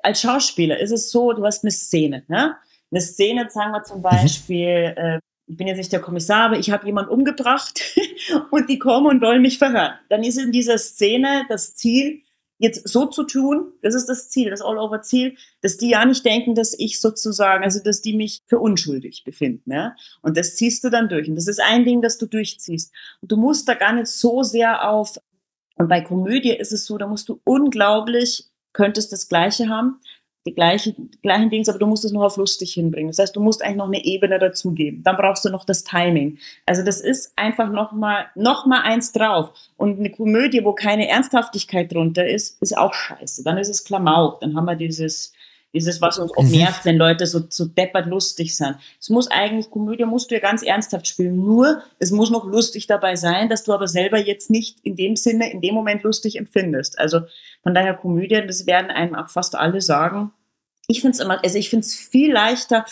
als 0.03 0.21
Schauspieler 0.21 0.79
ist 0.79 0.91
es 0.91 1.11
so, 1.11 1.33
du 1.33 1.45
hast 1.45 1.65
eine 1.65 1.71
Szene. 1.71 2.25
Ne? 2.29 2.57
Eine 2.91 3.01
Szene, 3.01 3.49
sagen 3.51 3.73
wir 3.73 3.83
zum 3.85 3.99
mhm. 3.99 4.03
Beispiel, 4.03 4.95
äh, 4.97 5.19
ich 5.47 5.57
bin 5.57 5.67
jetzt 5.67 5.79
nicht 5.79 5.93
der 5.93 6.01
Kommissar, 6.01 6.45
aber 6.45 6.59
ich 6.59 6.71
habe 6.71 6.87
jemanden 6.87 7.11
umgebracht 7.11 7.83
und 8.51 8.69
die 8.71 8.79
kommen 8.79 9.07
und 9.07 9.23
wollen 9.23 9.43
mich 9.43 9.59
verhören. 9.59 9.95
Dann 10.09 10.23
ist 10.23 10.39
in 10.39 10.53
dieser 10.53 10.79
Szene 10.79 11.45
das 11.49 11.75
Ziel, 11.75 12.23
jetzt 12.59 12.89
so 12.89 13.07
zu 13.07 13.25
tun, 13.25 13.73
das 13.83 13.95
ist 13.95 14.07
das 14.07 14.31
Ziel, 14.31 14.51
das 14.51 14.63
All-Over-Ziel, 14.63 15.37
dass 15.63 15.79
die 15.79 15.91
ja 15.91 16.05
nicht 16.05 16.25
denken, 16.25 16.55
dass 16.55 16.79
ich 16.79 17.01
sozusagen, 17.01 17.65
also 17.65 17.83
dass 17.83 18.03
die 18.03 18.17
mich 18.17 18.43
für 18.47 18.61
unschuldig 18.61 19.25
befinden. 19.25 19.73
Ja? 19.73 19.97
Und 20.23 20.37
das 20.37 20.55
ziehst 20.55 20.85
du 20.85 20.89
dann 20.89 21.09
durch. 21.09 21.29
Und 21.29 21.35
das 21.35 21.49
ist 21.49 21.61
ein 21.61 21.85
Ding, 21.85 22.03
das 22.03 22.19
du 22.19 22.27
durchziehst. 22.27 22.95
Und 23.21 23.33
du 23.33 23.37
musst 23.37 23.69
da 23.69 23.75
gar 23.75 23.93
nicht 23.93 24.07
so 24.07 24.45
sehr 24.45 24.89
auf, 24.89 25.19
und 25.75 25.89
bei 25.89 26.03
Komödie 26.03 26.53
ist 26.53 26.73
es 26.73 26.87
so, 26.87 26.99
da 26.99 27.09
musst 27.09 27.29
du 27.29 27.41
unglaublich 27.43 28.52
könntest 28.73 29.13
das 29.13 29.29
Gleiche 29.29 29.69
haben, 29.69 30.01
die 30.45 30.55
gleiche, 30.55 30.95
gleichen 31.23 31.51
Dings, 31.51 31.69
aber 31.69 31.79
du 31.79 31.87
musst 31.87 32.05
es 32.05 32.13
noch 32.13 32.23
auf 32.23 32.37
lustig 32.37 32.73
hinbringen. 32.73 33.11
Das 33.11 33.19
heißt, 33.19 33.37
du 33.37 33.41
musst 33.41 33.63
eigentlich 33.63 33.77
noch 33.77 33.87
eine 33.87 34.05
Ebene 34.05 34.39
dazugeben. 34.39 35.03
Dann 35.05 35.17
brauchst 35.17 35.45
du 35.45 35.51
noch 35.51 35.65
das 35.65 35.85
Timing. 35.85 36.39
Also 36.67 36.83
das 36.83 37.01
ist 37.01 37.33
einfach 37.37 37.71
noch 37.71 37.93
mal, 37.93 38.27
noch 38.35 38.67
mal 38.67 38.83
eins 38.83 39.13
drauf. 39.13 39.53
Und 39.77 39.99
eine 39.99 40.11
Komödie, 40.11 40.65
wo 40.65 40.73
keine 40.73 41.09
Ernsthaftigkeit 41.09 41.93
drunter 41.93 42.27
ist, 42.27 42.61
ist 42.61 42.77
auch 42.77 42.93
scheiße. 42.93 43.45
Dann 43.45 43.57
ist 43.57 43.69
es 43.69 43.85
Klamauk. 43.85 44.41
Dann 44.41 44.57
haben 44.57 44.65
wir 44.65 44.75
dieses, 44.75 45.33
dieses, 45.73 46.01
was 46.01 46.19
uns 46.19 46.37
auch 46.37 46.43
mhm. 46.43 46.51
nervt, 46.51 46.85
wenn 46.85 46.97
Leute 46.97 47.27
so, 47.27 47.41
so 47.49 47.65
deppert 47.65 48.07
lustig 48.07 48.57
sind. 48.57 48.77
Es 49.01 49.11
muss 49.11 49.31
eigentlich, 49.31 49.71
Komödie 49.71 50.05
musst 50.05 50.31
du 50.31 50.35
ja 50.35 50.41
ganz 50.41 50.63
ernsthaft 50.63 51.07
spielen. 51.07 51.37
Nur, 51.37 51.83
es 51.99 52.11
muss 52.11 52.31
noch 52.31 52.45
lustig 52.45 52.87
dabei 52.87 53.17
sein, 53.17 53.49
dass 53.49 53.63
du 53.63 53.73
aber 53.73 53.87
selber 53.87 54.19
jetzt 54.19 54.51
nicht 54.51 54.81
in 54.83 54.97
dem 54.97 55.17
Sinne, 55.17 55.53
in 55.53 55.61
dem 55.61 55.75
Moment 55.75 56.03
lustig 56.03 56.37
empfindest. 56.37 56.99
Also 56.99 57.21
von 57.63 57.75
daher 57.75 57.95
Komödie, 57.95 58.43
das 58.47 58.67
werden 58.67 58.91
einem 58.91 59.15
auch 59.15 59.29
fast 59.29 59.55
alle 59.57 59.81
sagen. 59.81 60.33
Ich 60.89 61.01
finde 61.01 61.15
es 61.17 61.21
immer, 61.21 61.43
also 61.43 61.59
ich 61.59 61.71
finde 61.71 61.87
es 61.87 61.95
viel 61.95 62.33
leichter, 62.33 62.85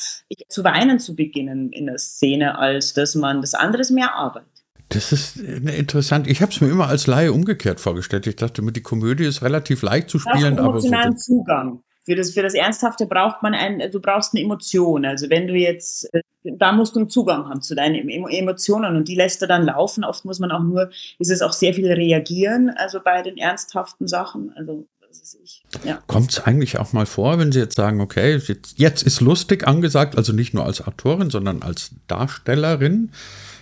zu 0.49 0.65
weinen 0.65 1.01
zu 1.01 1.17
beginnen 1.17 1.71
in 1.73 1.87
der 1.87 1.99
Szene, 1.99 2.57
als 2.59 2.95
dass 2.95 3.15
man 3.15 3.41
das 3.41 3.55
andere 3.55 3.83
mehr 3.93 4.15
Arbeit. 4.15 4.45
Das 4.91 5.13
ist 5.13 5.37
interessant. 5.37 6.27
Ich 6.27 6.43
habe 6.43 6.51
es 6.51 6.61
mir 6.61 6.69
immer 6.69 6.89
als 6.89 7.07
Laie 7.07 7.33
umgekehrt 7.33 7.79
vorgestellt. 7.81 8.27
Ich 8.27 8.37
dachte, 8.37 8.61
mit 8.63 8.77
die 8.77 8.83
Komödie 8.83 9.25
ist 9.25 9.43
relativ 9.43 9.83
leicht 9.83 10.11
zu 10.11 10.19
spielen, 10.19 10.59
aber 10.59 10.81
so 10.81 10.91
Zugang. 11.15 11.83
Für 12.11 12.17
das, 12.17 12.33
für 12.33 12.43
das 12.43 12.55
Ernsthafte 12.55 13.07
braucht 13.07 13.41
man 13.41 13.55
ein, 13.55 13.89
du 13.93 14.01
brauchst 14.01 14.35
eine 14.35 14.43
Emotion. 14.43 15.05
Also 15.05 15.31
wenn 15.31 15.47
du 15.47 15.55
jetzt, 15.55 16.13
äh, 16.13 16.23
da 16.43 16.73
musst 16.73 16.97
du 16.97 17.01
einen 17.01 17.09
Zugang 17.09 17.49
haben 17.49 17.63
zu 17.63 17.77
deinen 17.77 18.09
Emotionen 18.09 18.97
und 18.97 19.07
die 19.07 19.15
lässt 19.15 19.43
er 19.43 19.47
dann 19.47 19.65
laufen. 19.65 20.03
Oft 20.03 20.25
muss 20.25 20.41
man 20.41 20.51
auch 20.51 20.63
nur, 20.63 20.91
ist 21.21 21.31
es 21.31 21.41
auch 21.41 21.53
sehr 21.53 21.73
viel 21.73 21.87
reagieren, 21.87 22.71
also 22.71 22.99
bei 23.01 23.23
den 23.23 23.37
ernsthaften 23.37 24.09
Sachen. 24.09 24.53
Also 24.57 24.89
was 25.09 25.21
weiß 25.21 25.39
ich. 25.45 25.63
Ja. 25.85 26.01
Kommt 26.09 26.33
es 26.33 26.41
eigentlich 26.41 26.81
auch 26.81 26.93
mal 26.93 27.07
vor, 27.07 27.39
wenn 27.39 27.53
Sie 27.53 27.61
jetzt 27.61 27.77
sagen, 27.77 28.01
okay, 28.01 28.37
jetzt, 28.37 28.79
jetzt 28.79 29.05
ist 29.05 29.21
lustig 29.21 29.69
angesagt, 29.69 30.17
also 30.17 30.33
nicht 30.33 30.53
nur 30.53 30.65
als 30.65 30.85
Autorin, 30.85 31.31
sondern 31.31 31.63
als 31.63 31.93
Darstellerin, 32.09 33.13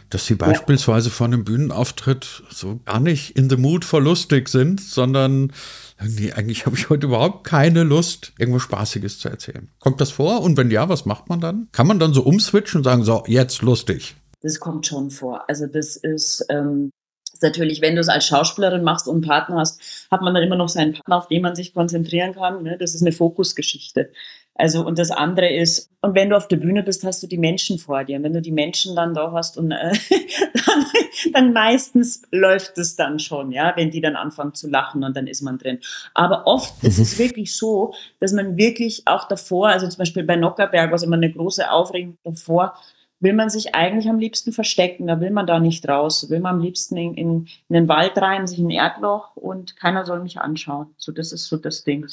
dass 0.09 0.25
Sie 0.25 0.37
beispielsweise 0.37 1.11
vor 1.11 1.27
einem 1.27 1.45
Bühnenauftritt 1.45 2.45
so 2.49 2.81
gar 2.87 3.01
nicht 3.01 3.37
in 3.37 3.51
the 3.51 3.57
mood 3.57 3.85
for 3.85 4.01
lustig 4.01 4.49
sind, 4.49 4.81
sondern 4.81 5.53
irgendwie, 6.01 6.33
eigentlich 6.33 6.67
habe 6.67 6.77
ich 6.77 6.89
heute 6.91 7.07
überhaupt 7.07 7.45
keine 7.45 7.83
Lust, 7.83 8.33
irgendwas 8.39 8.63
Spaßiges 8.63 9.19
zu 9.19 9.29
erzählen. 9.29 9.69
Kommt 9.81 10.01
das 10.01 10.11
vor? 10.11 10.43
Und 10.43 10.57
wenn 10.57 10.71
ja, 10.71 10.89
was 10.89 11.07
macht 11.07 11.29
man 11.29 11.41
dann? 11.41 11.69
Kann 11.73 11.87
man 11.87 11.99
dann 11.99 12.15
so 12.15 12.23
umswitchen 12.23 12.79
und 12.79 12.85
sagen, 12.85 13.05
so, 13.05 13.25
jetzt 13.27 13.63
lustig? 13.63 14.17
Das 14.41 14.61
kommt 14.61 14.87
schon 14.87 15.11
vor. 15.11 15.49
Also 15.49 15.67
das 15.67 15.97
ist, 15.97 16.47
ähm, 16.49 16.91
ist 17.33 17.43
natürlich, 17.43 17.81
wenn 17.81 17.95
du 17.95 18.01
es 18.01 18.09
als 18.09 18.27
Schauspielerin 18.27 18.83
machst 18.83 19.07
und 19.07 19.17
einen 19.17 19.23
Partner 19.23 19.57
hast, 19.57 20.09
hat 20.11 20.23
man 20.23 20.35
dann 20.35 20.43
immer 20.43 20.57
noch 20.57 20.69
seinen 20.69 20.95
Partner, 20.95 21.19
auf 21.19 21.29
den 21.29 21.43
man 21.43 21.55
sich 21.55 21.75
konzentrieren 21.75 22.35
kann. 22.35 22.63
Ne? 22.63 22.77
Das 22.79 22.95
ist 22.95 23.03
eine 23.03 23.13
Fokusgeschichte. 23.13 24.11
Also, 24.59 24.85
und 24.85 24.99
das 24.99 25.13
andere 25.13 25.49
ist, 25.49 25.89
und 26.01 26.17
wenn 26.17 26.31
du 26.31 26.37
auf 26.37 26.49
der 26.49 26.57
Bühne 26.57 26.83
bist, 26.83 27.05
hast 27.05 27.23
du 27.23 27.29
die 27.29 27.39
Menschen 27.39 27.79
vor 27.79 28.03
dir. 28.03 28.17
Und 28.17 28.25
wenn 28.25 28.33
du 28.33 28.43
die 28.43 28.53
Menschen 28.53 28.97
dann 28.97 29.15
da 29.15 29.31
hast 29.33 29.57
und 29.57 29.71
äh, 29.71 29.93
dann, 30.67 30.85
dann 31.33 31.53
meistens 31.53 32.23
läuft 32.33 32.77
es 32.77 32.97
dann 32.97 33.21
schon, 33.21 33.53
ja, 33.53 33.73
wenn 33.77 33.93
die 33.93 34.01
dann 34.01 34.17
anfangen 34.17 34.55
zu 34.55 34.69
lachen 34.69 35.05
und 35.05 35.17
dann 35.17 35.29
ist 35.29 35.43
man 35.43 35.59
drin. 35.59 35.79
Aber 36.13 36.47
oft 36.49 36.83
mhm. 36.83 36.89
ist 36.89 36.99
es 36.99 37.19
wirklich 37.21 37.57
so, 37.57 37.95
dass 38.19 38.33
man 38.33 38.57
wirklich 38.57 39.05
auch 39.07 39.29
davor, 39.29 39.69
also 39.69 39.89
zum 39.89 39.99
Beispiel 39.99 40.25
bei 40.25 40.35
Nockerberg, 40.35 40.91
was 40.91 41.05
immer 41.05 41.17
eine 41.17 41.33
große 41.33 41.71
Aufregung 41.71 42.19
davor, 42.25 42.75
will 43.21 43.33
man 43.33 43.51
sich 43.51 43.75
eigentlich 43.75 44.09
am 44.09 44.19
liebsten 44.19 44.53
verstecken, 44.53 45.07
da 45.09 45.21
will 45.21 45.31
man 45.31 45.47
da 45.47 45.59
nicht 45.59 45.89
raus, 45.89 46.31
will 46.31 46.41
man 46.41 46.57
am 46.57 46.61
liebsten 46.61 46.97
in, 46.97 47.15
in, 47.15 47.49
in 47.69 47.75
den 47.75 47.89
Wald 47.89 48.17
rein, 48.17 48.47
sich 48.47 48.59
ein 48.59 48.71
Erdloch 48.71 49.35
und 49.35 49.77
keiner 49.77 50.07
soll 50.07 50.21
mich 50.21 50.41
anschauen. 50.41 50.95
So, 50.97 51.11
das 51.11 51.33
ist 51.33 51.47
so 51.47 51.57
das 51.57 51.83
Ding. 51.83 52.07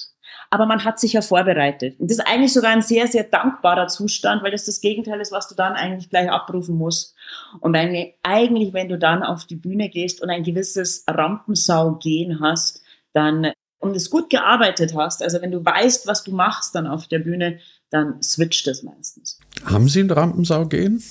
Aber 0.50 0.65
man 0.65 0.84
hat 0.84 1.00
sich 1.00 1.13
ja 1.13 1.22
vorbereitet. 1.22 2.00
Und 2.00 2.10
das 2.10 2.18
ist 2.18 2.28
eigentlich 2.28 2.54
sogar 2.54 2.72
ein 2.72 2.82
sehr, 2.82 3.08
sehr 3.08 3.24
dankbarer 3.24 3.88
Zustand, 3.88 4.44
weil 4.44 4.52
das 4.52 4.65
das 4.65 4.82
Gegenteil 4.82 5.22
ist, 5.22 5.32
was 5.32 5.48
du 5.48 5.56
dann 5.56 5.74
eigentlich 5.74 6.10
gleich 6.10 6.30
abrufen 6.30 6.76
musst. 6.76 7.15
Und 7.60 7.74
wenn, 7.74 8.12
eigentlich, 8.24 8.74
wenn 8.74 8.89
du 8.89 8.98
dann 8.98 9.22
auf 9.22 9.46
die 9.46 9.56
Bühne 9.56 9.89
gehst 9.89 10.22
und 10.22 10.30
ein 10.32 10.44
gewisses 10.44 11.06
Rampensau-Gehen 11.08 12.39
hast, 12.39 12.84
dann 13.13 13.52
und 13.80 13.96
es 13.96 14.10
gut 14.10 14.32
gearbeitet 14.32 14.96
hast, 14.96 15.22
also 15.22 15.41
wenn 15.41 15.52
du 15.52 15.63
weißt, 15.63 16.08
was 16.08 16.24
du 16.24 16.34
machst 16.34 16.74
dann 16.74 16.88
auf 16.88 17.08
der 17.08 17.20
Bühne, 17.20 17.60
dann 17.89 18.21
switcht 18.21 18.67
es 18.67 18.84
meistens. 18.84 19.39
Haben 19.63 19.88
Sie 19.88 20.02
ein 20.02 20.12
Rampensau 20.12 20.65
gehen? 20.65 21.04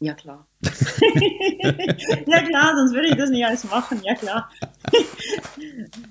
Ja, 0.00 0.14
klar. 0.14 0.46
ja, 0.62 2.42
klar, 2.42 2.76
sonst 2.76 2.94
würde 2.94 3.08
ich 3.08 3.16
das 3.16 3.30
nicht 3.30 3.44
alles 3.44 3.64
machen. 3.64 4.00
Ja, 4.04 4.14
klar. 4.14 4.50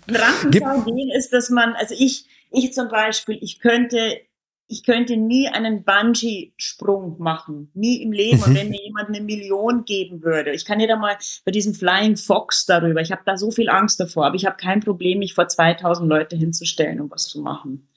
ein 0.08 0.16
Rampensau 0.16 0.82
gehen 0.82 1.10
ist, 1.12 1.32
dass 1.32 1.50
man, 1.50 1.74
also 1.74 1.96
ich, 1.98 2.26
ich 2.52 2.74
zum 2.74 2.90
Beispiel, 2.90 3.38
ich 3.42 3.60
könnte, 3.60 4.18
ich 4.68 4.84
könnte 4.84 5.16
nie 5.16 5.48
einen 5.48 5.86
Bungee-Sprung 5.86 7.18
machen. 7.20 7.72
Nie 7.74 8.02
im 8.02 8.12
Leben. 8.12 8.44
Und 8.44 8.52
mhm. 8.52 8.56
wenn 8.56 8.70
mir 8.70 8.84
jemand 8.84 9.08
eine 9.08 9.22
Million 9.22 9.86
geben 9.86 10.22
würde. 10.22 10.52
Ich 10.52 10.66
kann 10.66 10.80
nicht 10.80 10.92
einmal 10.92 11.18
bei 11.46 11.52
diesem 11.52 11.74
Flying 11.74 12.18
Fox 12.18 12.66
darüber. 12.66 13.00
Ich 13.00 13.14
habe 13.14 13.22
da 13.26 13.38
so 13.38 13.52
viel 13.52 13.70
Angst 13.70 14.02
davor. 14.02 14.26
Aber 14.26 14.36
ich 14.36 14.46
habe 14.46 14.58
kein 14.58 14.82
Problem, 14.82 15.20
mich 15.20 15.34
vor 15.34 15.48
2000 15.48 16.10
Leute 16.10 16.36
hinzustellen, 16.36 17.00
um 17.00 17.10
was 17.10 17.30
zu 17.30 17.40
machen. 17.40 17.88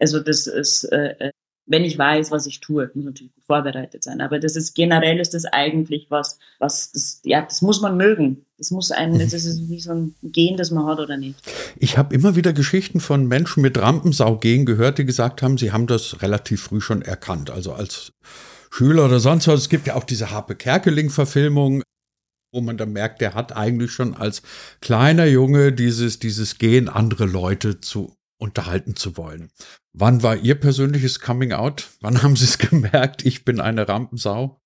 Also 0.00 0.20
das 0.20 0.46
ist, 0.46 0.84
äh, 0.84 1.14
äh 1.18 1.30
wenn 1.70 1.84
ich 1.84 1.96
weiß, 1.96 2.32
was 2.32 2.46
ich 2.46 2.58
tue, 2.58 2.90
muss 2.94 3.04
natürlich 3.04 3.32
gut 3.32 3.44
vorbereitet 3.44 4.02
sein. 4.02 4.20
Aber 4.20 4.40
das 4.40 4.56
ist 4.56 4.74
generell 4.74 5.20
ist 5.20 5.34
das 5.34 5.44
eigentlich 5.44 6.06
was, 6.08 6.36
was 6.58 6.90
das, 6.90 7.20
ja, 7.24 7.42
das 7.42 7.62
muss 7.62 7.80
man 7.80 7.96
mögen. 7.96 8.44
Das 8.58 8.72
muss 8.72 8.90
ein, 8.90 9.16
das 9.16 9.32
ist 9.32 9.68
wie 9.68 9.78
so 9.78 9.92
ein 9.92 10.14
Gen, 10.20 10.56
das 10.56 10.72
man 10.72 10.86
hat 10.86 10.98
oder 10.98 11.16
nicht. 11.16 11.38
Ich 11.78 11.96
habe 11.96 12.12
immer 12.12 12.34
wieder 12.34 12.52
Geschichten 12.52 12.98
von 12.98 13.26
Menschen 13.26 13.62
mit 13.62 13.78
Rampensau-Gen 13.78 14.66
gehört, 14.66 14.98
die 14.98 15.04
gesagt 15.04 15.42
haben, 15.42 15.58
sie 15.58 15.70
haben 15.70 15.86
das 15.86 16.22
relativ 16.22 16.62
früh 16.64 16.80
schon 16.80 17.02
erkannt. 17.02 17.50
Also 17.50 17.72
als 17.72 18.12
Schüler 18.70 19.04
oder 19.04 19.20
sonst 19.20 19.46
was. 19.46 19.60
Es 19.60 19.68
gibt 19.68 19.86
ja 19.86 19.94
auch 19.94 20.04
diese 20.04 20.32
Harpe 20.32 20.56
Kerkeling-Verfilmung, 20.56 21.82
wo 22.52 22.60
man 22.60 22.78
dann 22.78 22.92
merkt, 22.92 23.20
der 23.20 23.34
hat 23.34 23.56
eigentlich 23.56 23.92
schon 23.92 24.14
als 24.14 24.42
kleiner 24.80 25.26
Junge 25.26 25.72
dieses, 25.72 26.18
dieses 26.18 26.58
Gen, 26.58 26.88
andere 26.88 27.26
Leute 27.26 27.80
zu 27.80 28.16
unterhalten 28.40 28.96
zu 28.96 29.16
wollen. 29.16 29.50
Wann 29.92 30.22
war 30.22 30.36
Ihr 30.36 30.54
persönliches 30.54 31.20
Coming 31.20 31.52
Out? 31.52 31.90
Wann 32.00 32.22
haben 32.22 32.36
Sie 32.36 32.44
es 32.44 32.58
gemerkt, 32.58 33.24
ich 33.24 33.44
bin 33.44 33.60
eine 33.60 33.88
Rampensau? 33.88 34.60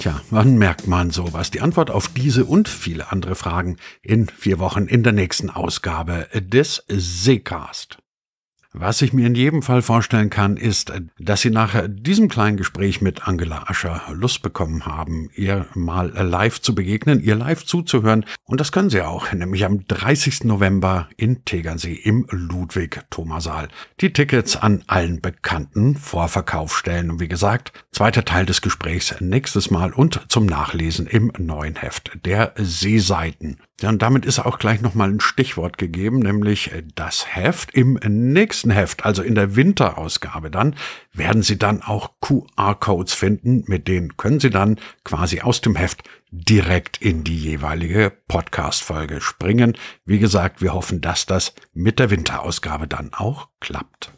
Tja, 0.00 0.20
wann 0.30 0.56
merkt 0.56 0.86
man 0.86 1.10
sowas? 1.10 1.50
Die 1.50 1.60
Antwort 1.60 1.90
auf 1.90 2.08
diese 2.08 2.46
und 2.46 2.68
viele 2.68 3.12
andere 3.12 3.34
Fragen 3.34 3.76
in 4.02 4.28
vier 4.28 4.58
Wochen 4.58 4.86
in 4.86 5.02
der 5.02 5.12
nächsten 5.12 5.50
Ausgabe 5.50 6.26
des 6.34 6.84
Seecast. 6.88 7.98
Was 8.72 9.02
ich 9.02 9.12
mir 9.12 9.26
in 9.26 9.34
jedem 9.34 9.62
Fall 9.62 9.82
vorstellen 9.82 10.30
kann, 10.30 10.56
ist, 10.56 10.92
dass 11.18 11.40
Sie 11.40 11.50
nach 11.50 11.82
diesem 11.88 12.28
kleinen 12.28 12.56
Gespräch 12.56 13.00
mit 13.00 13.26
Angela 13.26 13.64
Ascher 13.68 14.00
Lust 14.12 14.42
bekommen 14.42 14.86
haben, 14.86 15.28
ihr 15.34 15.66
mal 15.74 16.10
live 16.10 16.60
zu 16.60 16.72
begegnen, 16.72 17.20
ihr 17.20 17.34
live 17.34 17.64
zuzuhören. 17.64 18.24
Und 18.44 18.60
das 18.60 18.70
können 18.70 18.88
Sie 18.88 19.02
auch, 19.02 19.32
nämlich 19.32 19.64
am 19.64 19.88
30. 19.88 20.44
November 20.44 21.08
in 21.16 21.44
Tegernsee 21.44 21.94
im 21.94 22.26
Ludwig-Thomas-Saal. 22.30 23.68
Die 24.00 24.12
Tickets 24.12 24.54
an 24.54 24.84
allen 24.86 25.20
bekannten 25.20 25.96
Vorverkaufsstellen. 25.96 27.10
Und 27.10 27.18
wie 27.18 27.28
gesagt, 27.28 27.72
zweiter 27.90 28.24
Teil 28.24 28.46
des 28.46 28.62
Gesprächs 28.62 29.16
nächstes 29.20 29.72
Mal 29.72 29.92
und 29.92 30.26
zum 30.28 30.46
Nachlesen 30.46 31.08
im 31.08 31.32
neuen 31.38 31.74
Heft 31.74 32.12
der 32.24 32.54
Seeseiten. 32.56 33.58
Ja, 33.80 33.88
und 33.88 34.02
damit 34.02 34.26
ist 34.26 34.40
auch 34.40 34.58
gleich 34.58 34.82
nochmal 34.82 35.08
ein 35.08 35.20
Stichwort 35.20 35.78
gegeben, 35.78 36.18
nämlich 36.18 36.70
das 36.94 37.34
Heft. 37.34 37.70
Im 37.70 37.94
nächsten 37.94 38.59
Heft, 38.68 39.06
also 39.06 39.22
in 39.22 39.34
der 39.34 39.56
Winterausgabe 39.56 40.50
dann, 40.50 40.76
werden 41.14 41.42
Sie 41.42 41.56
dann 41.56 41.80
auch 41.82 42.10
QR-Codes 42.20 43.14
finden, 43.14 43.64
mit 43.66 43.88
denen 43.88 44.18
können 44.18 44.40
Sie 44.40 44.50
dann 44.50 44.78
quasi 45.04 45.40
aus 45.40 45.62
dem 45.62 45.76
Heft 45.76 46.02
direkt 46.30 46.98
in 46.98 47.24
die 47.24 47.38
jeweilige 47.38 48.12
Podcast-Folge 48.28 49.22
springen. 49.22 49.78
Wie 50.04 50.18
gesagt, 50.18 50.60
wir 50.60 50.74
hoffen, 50.74 51.00
dass 51.00 51.24
das 51.24 51.54
mit 51.72 51.98
der 51.98 52.10
Winterausgabe 52.10 52.86
dann 52.86 53.14
auch 53.14 53.48
klappt. 53.60 54.12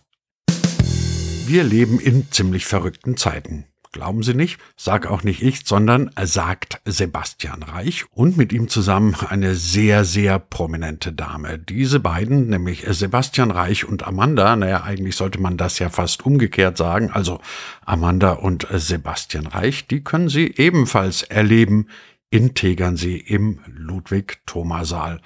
Wir 1.47 1.63
leben 1.63 2.01
in 2.01 2.31
ziemlich 2.33 2.67
verrückten 2.67 3.17
Zeiten. 3.17 3.67
Glauben 3.93 4.23
Sie 4.23 4.33
nicht? 4.33 4.59
Sag 4.75 5.07
auch 5.07 5.23
nicht 5.23 5.43
ich, 5.43 5.67
sondern 5.67 6.11
sagt 6.23 6.81
Sebastian 6.87 7.63
Reich 7.63 8.07
und 8.11 8.39
mit 8.39 8.51
ihm 8.51 8.69
zusammen 8.69 9.15
eine 9.29 9.55
sehr, 9.55 10.05
sehr 10.07 10.39
prominente 10.39 11.13
Dame. 11.13 11.59
Diese 11.59 12.01
beiden, 12.01 12.49
nämlich 12.49 12.87
Sebastian 12.89 13.51
Reich 13.51 13.85
und 13.85 14.07
Amanda, 14.07 14.57
naja, 14.57 14.83
eigentlich 14.83 15.17
sollte 15.17 15.41
man 15.43 15.59
das 15.59 15.79
ja 15.79 15.91
fast 15.91 16.25
umgekehrt 16.25 16.79
sagen, 16.79 17.11
also 17.11 17.41
Amanda 17.85 18.33
und 18.33 18.67
Sebastian 18.71 19.47
Reich, 19.47 19.87
die 19.87 20.03
können 20.03 20.31
Sie 20.31 20.55
ebenfalls 20.57 21.23
erleben 21.23 21.87
in 22.31 22.55
Tegernsee 22.55 23.17
im 23.17 23.61
Ludwig-Thoma-Saal. 23.67 25.21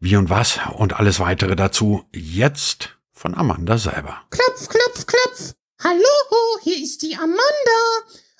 Wie 0.00 0.16
und 0.16 0.28
was 0.28 0.60
und 0.74 1.00
alles 1.00 1.18
weitere 1.18 1.56
dazu 1.56 2.04
jetzt 2.12 2.98
von 3.10 3.34
Amanda 3.34 3.78
selber. 3.78 4.18
Klopf, 4.30 4.68
klopf, 4.68 5.06
klopf. 5.06 5.54
Hallo, 5.84 6.00
hier 6.62 6.82
ist 6.82 7.02
die 7.02 7.14
Amanda. 7.16 7.38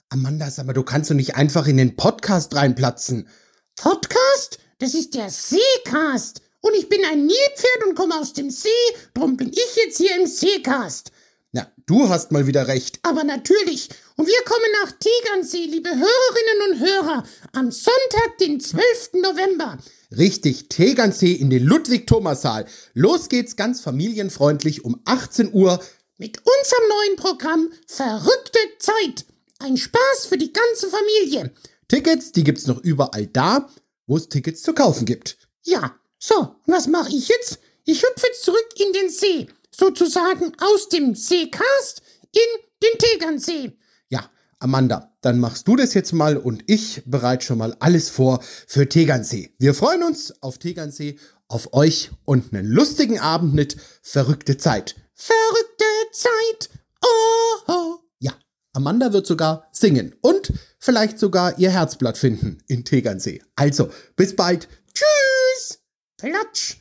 Amanda, 0.09 0.51
sag 0.51 0.64
mal, 0.64 0.72
du 0.72 0.83
kannst 0.83 1.11
doch 1.11 1.14
nicht 1.14 1.37
einfach 1.37 1.66
in 1.66 1.77
den 1.77 1.94
Podcast 1.94 2.55
reinplatzen. 2.57 3.29
Podcast? 3.77 4.59
Das 4.79 4.94
ist 4.94 5.12
der 5.12 5.29
Seecast. 5.29 6.40
Und 6.62 6.75
ich 6.75 6.88
bin 6.88 7.05
ein 7.05 7.27
Nilpferd 7.27 7.87
und 7.87 7.94
komme 7.94 8.18
aus 8.18 8.33
dem 8.33 8.49
See, 8.49 8.68
drum 9.12 9.37
bin 9.37 9.51
ich 9.51 9.77
jetzt 9.77 9.99
hier 9.99 10.16
im 10.16 10.27
Seecast. 10.27 11.12
Na, 11.53 11.70
du 11.85 12.09
hast 12.09 12.33
mal 12.33 12.46
wieder 12.46 12.68
recht. 12.68 13.01
Aber 13.03 13.22
natürlich. 13.22 13.90
Und 14.16 14.27
wir 14.27 14.42
kommen 14.46 14.72
nach 14.83 14.92
Tegernsee, 14.92 15.66
liebe 15.66 15.90
Hörerinnen 15.90 16.70
und 16.70 16.81
Hörer, 16.81 17.25
am 17.53 17.70
Sonntag, 17.70 18.38
den 18.40 18.61
12. 18.61 19.11
November. 19.22 19.77
Richtig, 20.16 20.70
Tegernsee 20.70 21.33
in 21.33 21.51
den 21.51 21.64
Ludwig-Thomas-Saal. 21.64 22.64
Los 22.94 23.29
geht's 23.29 23.57
ganz 23.57 23.83
familienfreundlich 23.83 24.87
um 24.87 25.03
18 25.05 25.53
Uhr 25.53 25.83
mit 26.19 26.39
unserem 26.39 26.89
neuen 26.89 27.17
Programm 27.17 27.71
Verrückte 27.87 28.59
Zeit. 28.79 29.27
Ein 29.59 29.77
Spaß 29.77 30.27
für 30.29 30.39
die 30.39 30.53
ganze 30.53 30.89
Familie. 30.89 31.53
Tickets, 31.89 32.33
die 32.33 32.45
gibt's 32.45 32.67
noch 32.67 32.83
überall 32.83 33.27
da, 33.27 33.69
wo 34.07 34.17
es 34.17 34.29
Tickets 34.29 34.63
zu 34.63 34.75
kaufen 34.75 35.07
gibt. 35.07 35.37
Ja, 35.63 35.99
so, 36.19 36.57
was 36.67 36.87
mache 36.87 37.11
ich 37.11 37.29
jetzt? 37.29 37.59
Ich 37.85 38.03
hüpfe 38.03 38.27
zurück 38.41 38.69
in 38.77 38.93
den 38.93 39.11
See, 39.11 39.49
sozusagen 39.71 40.53
aus 40.61 40.89
dem 40.89 41.15
Seecast 41.15 42.03
in 42.33 42.63
den 42.83 42.99
Tegernsee. 42.99 43.73
Ja, 44.09 44.29
Amanda, 44.59 45.17
dann 45.21 45.39
machst 45.39 45.69
du 45.69 45.77
das 45.77 45.95
jetzt 45.95 46.13
mal 46.13 46.37
und 46.37 46.65
ich 46.67 47.03
bereite 47.07 47.45
schon 47.45 47.59
mal 47.59 47.77
alles 47.79 48.09
vor 48.09 48.43
für 48.67 48.89
Tegernsee. 48.89 49.55
Wir 49.59 49.75
freuen 49.75 50.03
uns 50.03 50.43
auf 50.43 50.59
Tegernsee, 50.59 51.19
auf 51.49 51.73
euch 51.73 52.11
und 52.25 52.53
einen 52.53 52.67
lustigen 52.67 53.21
Abend 53.21 53.55
mit 53.55 53.77
Verrückte 54.03 54.59
Zeit. 54.59 54.97
Verrückte 55.19 55.85
Zeit. 56.13 56.69
Oh, 57.03 57.73
oh. 57.73 57.99
Ja, 58.19 58.35
Amanda 58.75 59.15
wird 59.15 59.27
sogar 59.27 59.67
singen 59.73 60.15
und 60.21 60.53
vielleicht 60.79 61.19
sogar 61.19 61.59
ihr 61.59 61.71
Herzblatt 61.71 62.19
finden 62.19 62.59
in 62.69 62.85
Tegernsee. 62.85 63.43
Also, 63.55 63.91
bis 64.14 64.37
bald. 64.37 64.69
Tschüss. 64.93 65.81
Platsch. 66.19 66.77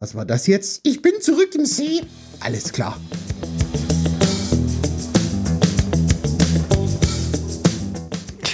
Was 0.00 0.16
war 0.16 0.26
das 0.26 0.48
jetzt? 0.48 0.80
Ich 0.82 1.02
bin 1.02 1.20
zurück 1.20 1.54
im 1.54 1.66
See. 1.66 2.02
Alles 2.40 2.72
klar. 2.72 3.00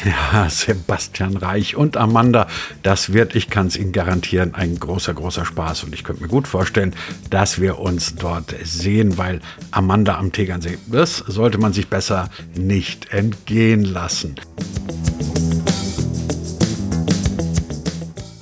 Ja, 0.33 0.49
Sebastian 0.51 1.37
Reich 1.37 1.77
und 1.77 1.97
Amanda, 1.97 2.47
das 2.83 3.13
wird, 3.13 3.35
ich 3.35 3.49
kann 3.49 3.69
es 3.69 3.77
Ihnen 3.77 3.93
garantieren, 3.93 4.55
ein 4.55 4.79
großer, 4.79 5.15
großer 5.15 5.45
Spaß. 5.45 5.85
Und 5.85 5.95
ich 5.95 6.05
könnte 6.05 6.23
mir 6.23 6.29
gut 6.29 6.47
vorstellen, 6.47 6.95
dass 7.31 7.61
wir 7.61 7.79
uns 7.79 8.15
dort 8.15 8.55
sehen, 8.63 9.17
weil 9.17 9.41
Amanda 9.71 10.19
am 10.19 10.33
Tegernsee, 10.33 10.79
das 10.87 11.19
sollte 11.19 11.59
man 11.59 11.73
sich 11.73 11.89
besser 11.89 12.29
nicht 12.55 13.13
entgehen 13.13 13.85
lassen. 13.85 14.35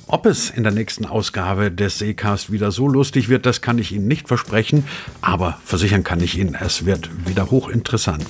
Ob 0.07 0.25
es 0.25 0.49
in 0.49 0.63
der 0.63 0.71
nächsten 0.71 1.05
Ausgabe 1.05 1.71
des 1.71 1.97
Seecast 1.97 2.51
wieder 2.51 2.71
so 2.71 2.87
lustig 2.87 3.29
wird, 3.29 3.45
das 3.45 3.61
kann 3.61 3.79
ich 3.79 3.91
Ihnen 3.91 4.07
nicht 4.07 4.27
versprechen, 4.27 4.83
aber 5.21 5.57
versichern 5.63 6.03
kann 6.03 6.21
ich 6.21 6.37
Ihnen, 6.37 6.55
es 6.55 6.85
wird 6.85 7.09
wieder 7.27 7.49
hochinteressant. 7.49 8.25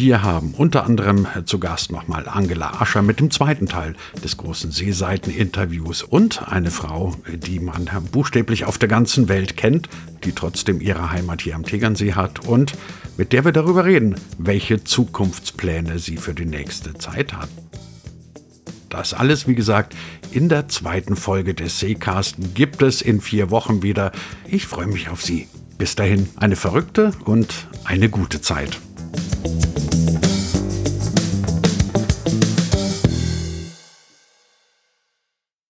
Wir 0.00 0.22
haben 0.22 0.54
unter 0.56 0.86
anderem 0.86 1.26
zu 1.44 1.58
Gast 1.58 1.92
nochmal 1.92 2.26
Angela 2.26 2.80
Ascher 2.80 3.02
mit 3.02 3.20
dem 3.20 3.30
zweiten 3.30 3.66
Teil 3.66 3.94
des 4.24 4.38
großen 4.38 4.70
Seeseiten-Interviews 4.70 6.02
und 6.02 6.48
eine 6.48 6.70
Frau, 6.70 7.14
die 7.30 7.60
man 7.60 7.86
buchstäblich 8.10 8.64
auf 8.64 8.78
der 8.78 8.88
ganzen 8.88 9.28
Welt 9.28 9.58
kennt, 9.58 9.90
die 10.24 10.32
trotzdem 10.32 10.80
ihre 10.80 11.10
Heimat 11.10 11.42
hier 11.42 11.54
am 11.54 11.66
Tegernsee 11.66 12.14
hat 12.14 12.46
und 12.46 12.72
mit 13.18 13.34
der 13.34 13.44
wir 13.44 13.52
darüber 13.52 13.84
reden, 13.84 14.14
welche 14.38 14.82
Zukunftspläne 14.84 15.98
sie 15.98 16.16
für 16.16 16.32
die 16.32 16.46
nächste 16.46 16.94
Zeit 16.94 17.34
hat. 17.34 17.50
Das 18.88 19.12
alles, 19.12 19.48
wie 19.48 19.54
gesagt, 19.54 19.94
in 20.30 20.48
der 20.48 20.66
zweiten 20.68 21.14
Folge 21.14 21.52
des 21.52 21.78
Seecast 21.78 22.36
gibt 22.54 22.80
es 22.80 23.02
in 23.02 23.20
vier 23.20 23.50
Wochen 23.50 23.82
wieder. 23.82 24.12
Ich 24.48 24.66
freue 24.66 24.86
mich 24.86 25.10
auf 25.10 25.20
Sie. 25.20 25.46
Bis 25.76 25.94
dahin 25.94 26.30
eine 26.36 26.56
verrückte 26.56 27.12
und 27.26 27.68
eine 27.84 28.08
gute 28.08 28.40
Zeit. 28.40 28.80